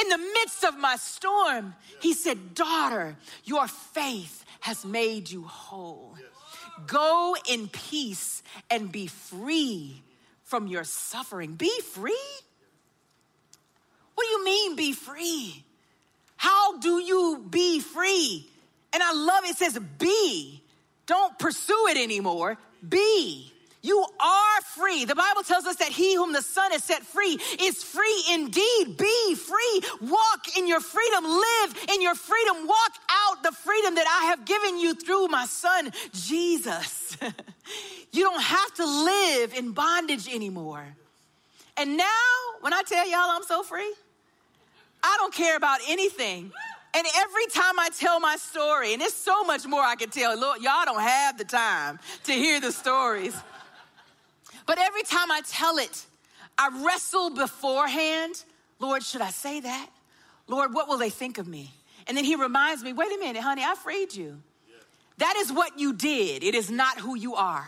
In 0.00 0.08
the 0.08 0.18
midst 0.18 0.64
of 0.64 0.78
my 0.78 0.96
storm, 0.96 1.74
he 2.00 2.14
said, 2.14 2.54
Daughter, 2.54 3.16
your 3.44 3.66
faith 3.66 4.44
has 4.60 4.84
made 4.84 5.30
you 5.30 5.42
whole. 5.42 6.16
Go 6.86 7.36
in 7.48 7.68
peace 7.68 8.42
and 8.70 8.90
be 8.90 9.06
free 9.06 10.02
from 10.44 10.66
your 10.66 10.84
suffering. 10.84 11.54
Be 11.54 11.80
free? 11.80 12.16
What 14.14 14.24
do 14.24 14.30
you 14.30 14.44
mean 14.44 14.76
be 14.76 14.92
free? 14.92 15.64
How 16.36 16.78
do 16.78 17.00
you 17.00 17.44
be 17.50 17.80
free? 17.80 18.48
And 18.92 19.02
I 19.02 19.12
love 19.12 19.44
it, 19.44 19.50
it 19.50 19.56
says 19.56 19.78
be. 19.98 20.59
Don't 21.10 21.36
pursue 21.40 21.88
it 21.88 21.96
anymore. 21.96 22.56
Be. 22.88 23.52
You 23.82 23.98
are 24.20 24.60
free. 24.76 25.06
The 25.06 25.16
Bible 25.16 25.42
tells 25.42 25.66
us 25.66 25.74
that 25.76 25.88
he 25.88 26.14
whom 26.14 26.32
the 26.32 26.40
Son 26.40 26.70
has 26.70 26.84
set 26.84 27.02
free 27.02 27.36
is 27.60 27.82
free 27.82 28.24
indeed. 28.30 28.96
Be 28.96 29.34
free. 29.34 29.80
Walk 30.02 30.56
in 30.56 30.68
your 30.68 30.78
freedom. 30.78 31.24
Live 31.24 31.88
in 31.92 32.00
your 32.00 32.14
freedom. 32.14 32.64
Walk 32.64 32.92
out 33.10 33.42
the 33.42 33.50
freedom 33.50 33.96
that 33.96 34.06
I 34.06 34.26
have 34.26 34.44
given 34.44 34.78
you 34.78 34.94
through 34.94 35.26
my 35.26 35.46
Son, 35.46 35.90
Jesus. 36.12 37.16
you 38.12 38.22
don't 38.22 38.42
have 38.42 38.74
to 38.74 38.86
live 38.86 39.54
in 39.54 39.72
bondage 39.72 40.32
anymore. 40.32 40.84
And 41.76 41.96
now, 41.96 42.04
when 42.60 42.72
I 42.72 42.82
tell 42.86 43.04
y'all 43.10 43.30
I'm 43.30 43.42
so 43.42 43.64
free, 43.64 43.92
I 45.02 45.16
don't 45.18 45.34
care 45.34 45.56
about 45.56 45.80
anything. 45.88 46.52
And 46.92 47.06
every 47.16 47.46
time 47.46 47.78
I 47.78 47.88
tell 47.96 48.18
my 48.18 48.36
story, 48.36 48.92
and 48.92 49.00
there's 49.00 49.14
so 49.14 49.44
much 49.44 49.66
more 49.66 49.82
I 49.82 49.94
can 49.94 50.10
tell, 50.10 50.38
Lord, 50.38 50.60
y'all 50.60 50.84
don't 50.84 51.00
have 51.00 51.38
the 51.38 51.44
time 51.44 52.00
to 52.24 52.32
hear 52.32 52.60
the 52.60 52.72
stories. 52.72 53.36
But 54.66 54.78
every 54.78 55.02
time 55.02 55.30
I 55.30 55.42
tell 55.48 55.78
it, 55.78 56.04
I 56.58 56.84
wrestle 56.84 57.30
beforehand. 57.30 58.42
Lord, 58.80 59.02
should 59.02 59.20
I 59.20 59.30
say 59.30 59.60
that? 59.60 59.88
Lord, 60.48 60.74
what 60.74 60.88
will 60.88 60.98
they 60.98 61.10
think 61.10 61.38
of 61.38 61.46
me? 61.46 61.70
And 62.08 62.16
then 62.16 62.24
he 62.24 62.34
reminds 62.34 62.82
me, 62.82 62.92
wait 62.92 63.12
a 63.12 63.18
minute, 63.18 63.42
honey, 63.42 63.62
I 63.62 63.76
freed 63.76 64.14
you. 64.14 64.42
That 65.18 65.36
is 65.36 65.52
what 65.52 65.78
you 65.78 65.92
did. 65.92 66.42
It 66.42 66.54
is 66.54 66.70
not 66.70 66.98
who 66.98 67.14
you 67.14 67.34
are. 67.34 67.66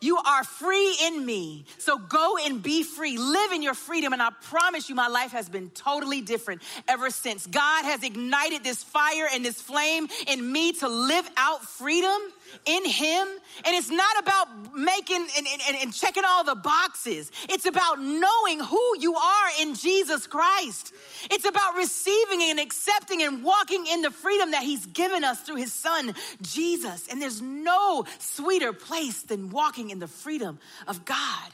You 0.00 0.18
are 0.18 0.44
free 0.44 0.96
in 1.04 1.24
me. 1.24 1.64
So 1.78 1.96
go 1.96 2.36
and 2.36 2.62
be 2.62 2.82
free. 2.82 3.16
Live 3.16 3.52
in 3.52 3.62
your 3.62 3.74
freedom. 3.74 4.12
And 4.12 4.20
I 4.20 4.30
promise 4.42 4.88
you, 4.88 4.94
my 4.94 5.08
life 5.08 5.32
has 5.32 5.48
been 5.48 5.70
totally 5.70 6.20
different 6.20 6.62
ever 6.88 7.08
since. 7.10 7.46
God 7.46 7.84
has 7.84 8.02
ignited 8.02 8.62
this 8.62 8.82
fire 8.82 9.26
and 9.32 9.44
this 9.44 9.60
flame 9.60 10.08
in 10.26 10.52
me 10.52 10.72
to 10.74 10.88
live 10.88 11.28
out 11.36 11.64
freedom 11.64 12.20
in 12.64 12.84
Him. 12.84 13.28
And 13.64 13.74
it's 13.74 13.90
not 13.90 14.18
about 14.18 14.74
making 14.74 15.26
and, 15.36 15.46
and, 15.68 15.76
and, 15.82 15.94
checking 15.94 16.24
all 16.26 16.44
the 16.44 16.54
boxes, 16.54 17.30
it's 17.48 17.66
about 17.66 18.00
knowing 18.00 18.60
who 18.60 18.98
you 18.98 19.14
are 19.14 19.48
in 19.60 19.74
Jesus 19.74 20.26
Christ. 20.26 20.92
It's 21.30 21.46
about 21.46 21.76
receiving 21.76 22.42
and 22.42 22.58
accepting 22.58 23.22
and 23.22 23.44
walking 23.44 23.86
in 23.86 24.02
the 24.02 24.10
freedom 24.10 24.50
that 24.52 24.62
He's 24.62 24.86
given 24.86 25.24
us 25.24 25.40
through 25.40 25.56
His 25.56 25.72
Son, 25.72 26.14
Jesus. 26.42 27.08
And 27.08 27.22
there's 27.22 27.40
no 27.40 28.04
sweeter 28.18 28.72
place 28.72 29.22
than 29.22 29.50
walking 29.50 29.90
in 29.90 29.98
the 29.98 30.08
freedom 30.08 30.58
of 30.86 31.04
God. 31.04 31.50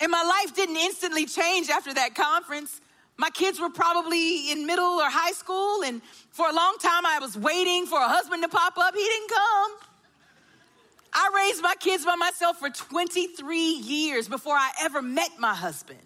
And 0.00 0.10
my 0.10 0.22
life 0.22 0.54
didn't 0.54 0.76
instantly 0.76 1.26
change 1.26 1.70
after 1.70 1.94
that 1.94 2.14
conference. 2.14 2.80
My 3.16 3.30
kids 3.30 3.60
were 3.60 3.70
probably 3.70 4.50
in 4.50 4.66
middle 4.66 4.84
or 4.84 5.08
high 5.08 5.32
school, 5.32 5.84
and 5.84 6.02
for 6.30 6.48
a 6.48 6.52
long 6.52 6.76
time 6.80 7.06
I 7.06 7.20
was 7.20 7.38
waiting 7.38 7.86
for 7.86 7.98
a 7.98 8.08
husband 8.08 8.42
to 8.42 8.48
pop 8.48 8.76
up. 8.76 8.94
He 8.94 9.02
didn't 9.02 9.30
come. 9.30 9.72
I 11.14 11.30
raised 11.46 11.62
my 11.62 11.74
kids 11.78 12.04
by 12.04 12.16
myself 12.16 12.58
for 12.58 12.70
23 12.70 13.58
years 13.58 14.28
before 14.28 14.54
I 14.54 14.70
ever 14.82 15.00
met 15.00 15.30
my 15.38 15.54
husband. 15.54 16.00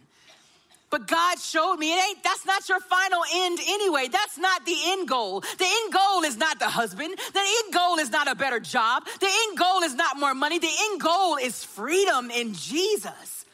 But 0.90 1.06
God 1.06 1.38
showed 1.38 1.76
me 1.76 1.92
it 1.92 2.02
ain't, 2.08 2.24
that's 2.24 2.46
not 2.46 2.68
your 2.68 2.80
final 2.80 3.22
end 3.34 3.58
anyway. 3.66 4.08
That's 4.08 4.38
not 4.38 4.64
the 4.64 4.76
end 4.86 5.08
goal. 5.08 5.40
The 5.40 5.64
end 5.64 5.92
goal 5.92 6.24
is 6.24 6.36
not 6.36 6.58
the 6.58 6.68
husband. 6.68 7.14
The 7.32 7.40
end 7.40 7.74
goal 7.74 7.98
is 7.98 8.10
not 8.10 8.30
a 8.30 8.34
better 8.34 8.58
job. 8.58 9.04
The 9.20 9.28
end 9.28 9.58
goal 9.58 9.82
is 9.82 9.94
not 9.94 10.18
more 10.18 10.34
money. 10.34 10.58
The 10.58 10.70
end 10.90 11.00
goal 11.00 11.36
is 11.36 11.62
freedom 11.62 12.30
in 12.30 12.54
Jesus. 12.54 13.44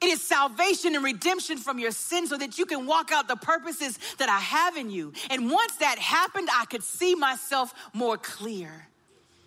It 0.00 0.06
is 0.06 0.22
salvation 0.22 0.94
and 0.94 1.04
redemption 1.04 1.58
from 1.58 1.78
your 1.78 1.90
sin 1.90 2.26
so 2.26 2.38
that 2.38 2.56
you 2.56 2.66
can 2.66 2.86
walk 2.86 3.10
out 3.12 3.28
the 3.28 3.36
purposes 3.36 3.98
that 4.18 4.28
I 4.28 4.38
have 4.38 4.76
in 4.76 4.90
you. 4.90 5.12
And 5.28 5.50
once 5.50 5.76
that 5.76 5.98
happened, 5.98 6.48
I 6.52 6.64
could 6.66 6.82
see 6.82 7.14
myself 7.14 7.74
more 7.92 8.16
clear 8.16 8.86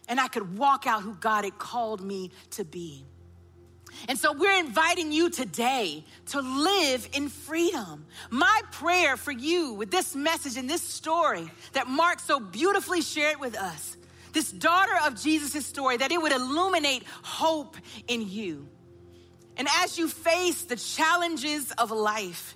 and 0.07 0.19
I 0.19 0.27
could 0.27 0.57
walk 0.57 0.85
out 0.87 1.01
who 1.01 1.15
God 1.15 1.45
had 1.45 1.57
called 1.57 2.01
me 2.01 2.31
to 2.51 2.65
be. 2.65 3.05
And 4.07 4.17
so 4.17 4.33
we're 4.33 4.57
inviting 4.57 5.11
you 5.11 5.29
today 5.29 6.03
to 6.27 6.41
live 6.41 7.07
in 7.13 7.29
freedom. 7.29 8.05
My 8.29 8.61
prayer 8.71 9.17
for 9.17 9.31
you 9.31 9.73
with 9.73 9.91
this 9.91 10.15
message 10.15 10.57
and 10.57 10.69
this 10.69 10.81
story 10.81 11.49
that 11.73 11.87
Mark 11.87 12.19
so 12.19 12.39
beautifully 12.39 13.01
shared 13.01 13.39
with 13.39 13.57
us, 13.57 13.95
this 14.33 14.51
daughter 14.51 14.93
of 15.05 15.21
Jesus' 15.21 15.65
story, 15.65 15.97
that 15.97 16.11
it 16.11 16.21
would 16.21 16.31
illuminate 16.31 17.03
hope 17.21 17.77
in 18.07 18.27
you. 18.27 18.67
And 19.57 19.67
as 19.81 19.97
you 19.97 20.07
face 20.07 20.63
the 20.63 20.75
challenges 20.75 21.71
of 21.73 21.91
life, 21.91 22.55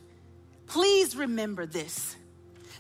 please 0.66 1.16
remember 1.16 1.66
this 1.66 2.16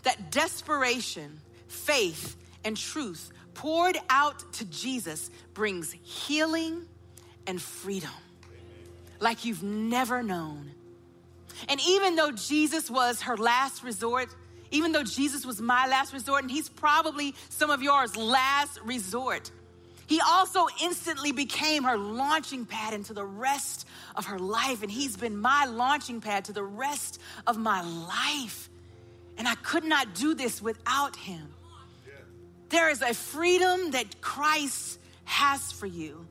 that 0.04 0.32
desperation, 0.32 1.40
faith, 1.68 2.38
and 2.64 2.78
truth 2.78 3.32
poured 3.58 3.98
out 4.10 4.54
to 4.54 4.66
Jesus 4.66 5.30
brings 5.54 5.92
healing 6.04 6.84
and 7.48 7.62
freedom 7.62 8.10
like 9.20 9.46
you've 9.46 9.64
never 9.64 10.22
known. 10.22 10.72
And 11.68 11.82
even 11.88 12.16
though 12.16 12.32
Jesus 12.32 12.90
was 12.90 13.24
her 13.24 13.36
last 13.36 13.84
resort, 13.84 14.30
even 14.70 14.92
though 14.92 15.04
Jesus 15.04 15.44
was 15.44 15.60
my 15.60 15.88
last 15.88 16.14
resort, 16.14 16.44
and 16.44 16.52
he's 16.52 16.70
probably 16.70 17.34
some 17.50 17.72
of 17.72 17.82
yours 17.82 18.16
last 18.16 18.80
resort, 18.86 19.50
he 20.06 20.22
also 20.22 20.68
instantly 20.84 21.32
became 21.32 21.84
her 21.84 21.98
launching 21.98 22.66
pad 22.66 22.94
into 22.94 23.14
the 23.14 23.26
rest 23.26 23.88
of 24.16 24.28
her 24.28 24.38
life. 24.38 24.84
And 24.84 24.92
he's 24.92 25.18
been 25.18 25.36
my 25.36 25.66
launching 25.66 26.22
pad 26.22 26.46
to 26.46 26.54
the 26.54 26.64
rest 26.64 27.20
of 27.48 27.58
my 27.58 27.82
life. 27.82 28.70
And 29.38 29.48
I 29.48 29.56
could 29.56 29.84
not 29.84 30.14
do 30.14 30.36
this 30.36 30.62
without 30.62 31.16
him. 31.16 31.50
There 32.70 32.90
is 32.90 33.02
a 33.02 33.14
freedom 33.14 33.92
that 33.92 34.22
Christ 34.22 35.00
has 35.26 35.72
for 35.72 35.86
you 35.86 36.28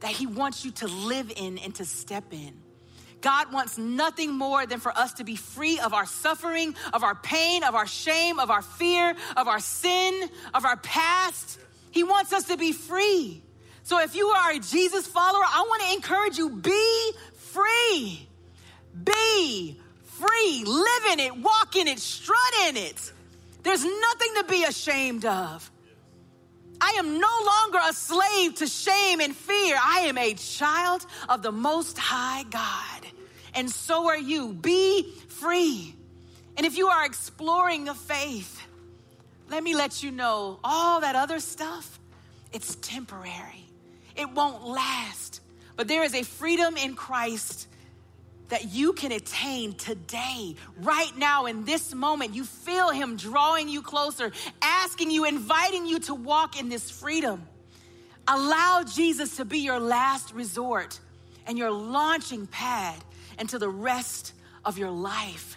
that 0.00 0.10
he 0.10 0.26
wants 0.26 0.64
you 0.64 0.70
to 0.70 0.86
live 0.86 1.32
in 1.34 1.58
and 1.58 1.74
to 1.76 1.84
step 1.84 2.32
in. 2.32 2.54
God 3.20 3.52
wants 3.52 3.76
nothing 3.76 4.32
more 4.32 4.64
than 4.64 4.80
for 4.80 4.96
us 4.96 5.14
to 5.14 5.24
be 5.24 5.36
free 5.36 5.78
of 5.78 5.92
our 5.92 6.06
suffering, 6.06 6.74
of 6.92 7.04
our 7.04 7.14
pain, 7.14 7.62
of 7.64 7.74
our 7.74 7.86
shame, 7.86 8.38
of 8.38 8.50
our 8.50 8.62
fear, 8.62 9.14
of 9.36 9.46
our 9.46 9.60
sin, 9.60 10.28
of 10.54 10.64
our 10.64 10.76
past. 10.78 11.58
He 11.90 12.02
wants 12.02 12.32
us 12.32 12.44
to 12.44 12.56
be 12.56 12.72
free. 12.72 13.42
So 13.82 14.00
if 14.00 14.14
you 14.14 14.28
are 14.28 14.52
a 14.52 14.58
Jesus 14.58 15.06
follower, 15.06 15.44
I 15.44 15.64
want 15.68 15.82
to 15.82 15.92
encourage 15.92 16.38
you 16.38 16.50
be 16.50 17.12
free. 17.34 18.26
Be 19.04 19.78
free. 20.04 20.64
Live 20.64 21.12
in 21.12 21.20
it, 21.20 21.36
walk 21.36 21.76
in 21.76 21.88
it, 21.88 21.98
strut 21.98 22.38
in 22.68 22.76
it. 22.76 23.12
There's 23.62 23.84
nothing 23.84 24.34
to 24.36 24.44
be 24.48 24.64
ashamed 24.64 25.24
of. 25.24 25.70
I 26.80 26.94
am 26.98 27.20
no 27.20 27.28
longer 27.44 27.78
a 27.88 27.92
slave 27.92 28.54
to 28.56 28.66
shame 28.66 29.20
and 29.20 29.36
fear. 29.36 29.76
I 29.78 30.06
am 30.06 30.16
a 30.16 30.34
child 30.34 31.04
of 31.28 31.42
the 31.42 31.52
Most 31.52 31.98
High 31.98 32.44
God. 32.44 33.06
And 33.54 33.70
so 33.70 34.08
are 34.08 34.18
you. 34.18 34.54
Be 34.54 35.12
free. 35.28 35.94
And 36.56 36.66
if 36.66 36.78
you 36.78 36.88
are 36.88 37.04
exploring 37.04 37.84
the 37.84 37.94
faith, 37.94 38.66
let 39.50 39.62
me 39.62 39.74
let 39.74 40.02
you 40.02 40.10
know 40.10 40.58
all 40.64 41.00
that 41.00 41.16
other 41.16 41.40
stuff, 41.40 41.98
it's 42.52 42.76
temporary. 42.76 43.66
It 44.16 44.30
won't 44.30 44.66
last. 44.66 45.40
But 45.76 45.88
there 45.88 46.02
is 46.02 46.14
a 46.14 46.22
freedom 46.22 46.76
in 46.76 46.94
Christ 46.94 47.66
that 48.50 48.72
you 48.72 48.92
can 48.92 49.10
attain 49.12 49.72
today, 49.72 50.54
right 50.82 51.16
now, 51.16 51.46
in 51.46 51.64
this 51.64 51.94
moment. 51.94 52.34
You 52.34 52.44
feel 52.44 52.90
Him 52.90 53.16
drawing 53.16 53.68
you 53.68 53.82
closer, 53.82 54.30
asking 54.60 55.10
you, 55.10 55.24
inviting 55.24 55.86
you 55.86 55.98
to 56.00 56.14
walk 56.14 56.60
in 56.60 56.68
this 56.68 56.90
freedom. 56.90 57.42
Allow 58.28 58.84
Jesus 58.84 59.36
to 59.38 59.44
be 59.44 59.60
your 59.60 59.80
last 59.80 60.34
resort 60.34 61.00
and 61.46 61.58
your 61.58 61.70
launching 61.70 62.46
pad 62.46 62.96
into 63.38 63.58
the 63.58 63.68
rest 63.68 64.34
of 64.64 64.78
your 64.78 64.90
life. 64.90 65.56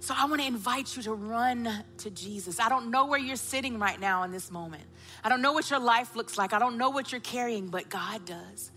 So 0.00 0.14
I 0.16 0.24
want 0.24 0.40
to 0.40 0.46
invite 0.46 0.96
you 0.96 1.02
to 1.02 1.12
run 1.12 1.68
to 1.98 2.10
Jesus. 2.10 2.58
I 2.58 2.70
don't 2.70 2.90
know 2.90 3.06
where 3.06 3.18
you're 3.18 3.36
sitting 3.36 3.78
right 3.78 4.00
now 4.00 4.22
in 4.22 4.32
this 4.32 4.50
moment. 4.50 4.84
I 5.22 5.28
don't 5.28 5.42
know 5.42 5.52
what 5.52 5.68
your 5.68 5.80
life 5.80 6.16
looks 6.16 6.38
like. 6.38 6.54
I 6.54 6.58
don't 6.58 6.78
know 6.78 6.88
what 6.88 7.12
you're 7.12 7.20
carrying, 7.20 7.68
but 7.68 7.90
God 7.90 8.24
does. 8.24 8.70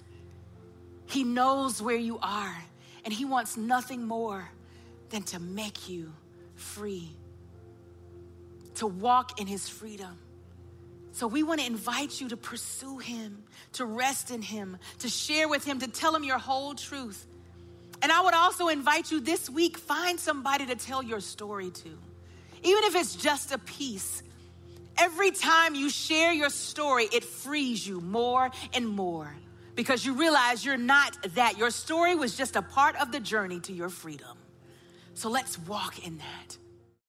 He 1.12 1.26
knows 1.26 1.82
where 1.82 1.98
you 1.98 2.20
are, 2.22 2.58
and 3.04 3.14
He 3.14 3.26
wants 3.26 3.58
nothing 3.58 4.08
more 4.08 4.50
than 5.10 5.24
to 5.24 5.40
make 5.40 5.90
you 5.90 6.14
free, 6.56 7.10
to 8.76 8.88
walk 8.88 9.42
in 9.42 9.46
His 9.46 9.68
freedom. 9.68 10.18
So 11.12 11.28
we 11.28 11.44
want 11.44 11.60
to 11.60 11.66
invite 11.66 12.22
you 12.22 12.30
to 12.30 12.38
pursue 12.38 13.00
Him, 13.00 13.44
to 13.74 13.86
rest 13.86 14.32
in 14.32 14.42
Him, 14.42 14.78
to 15.00 15.10
share 15.10 15.50
with 15.50 15.66
Him, 15.66 15.80
to 15.80 15.88
tell 15.90 16.16
Him 16.16 16.24
your 16.24 16.38
whole 16.38 16.76
truth. 16.76 17.28
And 18.02 18.10
I 18.10 18.22
would 18.22 18.34
also 18.34 18.70
invite 18.70 19.12
you 19.12 19.20
this 19.20 19.50
week, 19.50 19.78
find 19.78 20.18
somebody 20.18 20.66
to 20.68 20.76
tell 20.76 21.04
your 21.04 21.20
story 21.20 21.72
to, 21.72 21.90
even 22.64 22.84
if 22.86 22.96
it's 22.96 23.16
just 23.16 23.52
a 23.52 23.58
piece. 23.58 24.24
Every 24.98 25.32
time 25.32 25.76
you 25.76 25.90
share 25.90 26.32
your 26.32 26.50
story, 26.50 27.10
it 27.12 27.26
frees 27.26 27.86
you 27.86 28.00
more 28.00 28.50
and 28.74 28.88
more 28.88 29.36
because 29.76 30.06
you 30.06 30.14
realize 30.14 30.66
you're 30.66 30.78
not 30.78 31.18
that. 31.36 31.58
Your 31.58 31.72
story 31.72 32.16
was 32.16 32.36
just 32.36 32.56
a 32.56 32.62
part 32.62 32.96
of 33.02 33.12
the 33.12 33.20
journey 33.20 33.60
to 33.62 33.74
your 33.74 33.90
freedom. 33.90 34.38
So 35.14 35.30
let's 35.30 35.58
walk 35.60 36.06
in 36.06 36.18
that. 36.18 36.58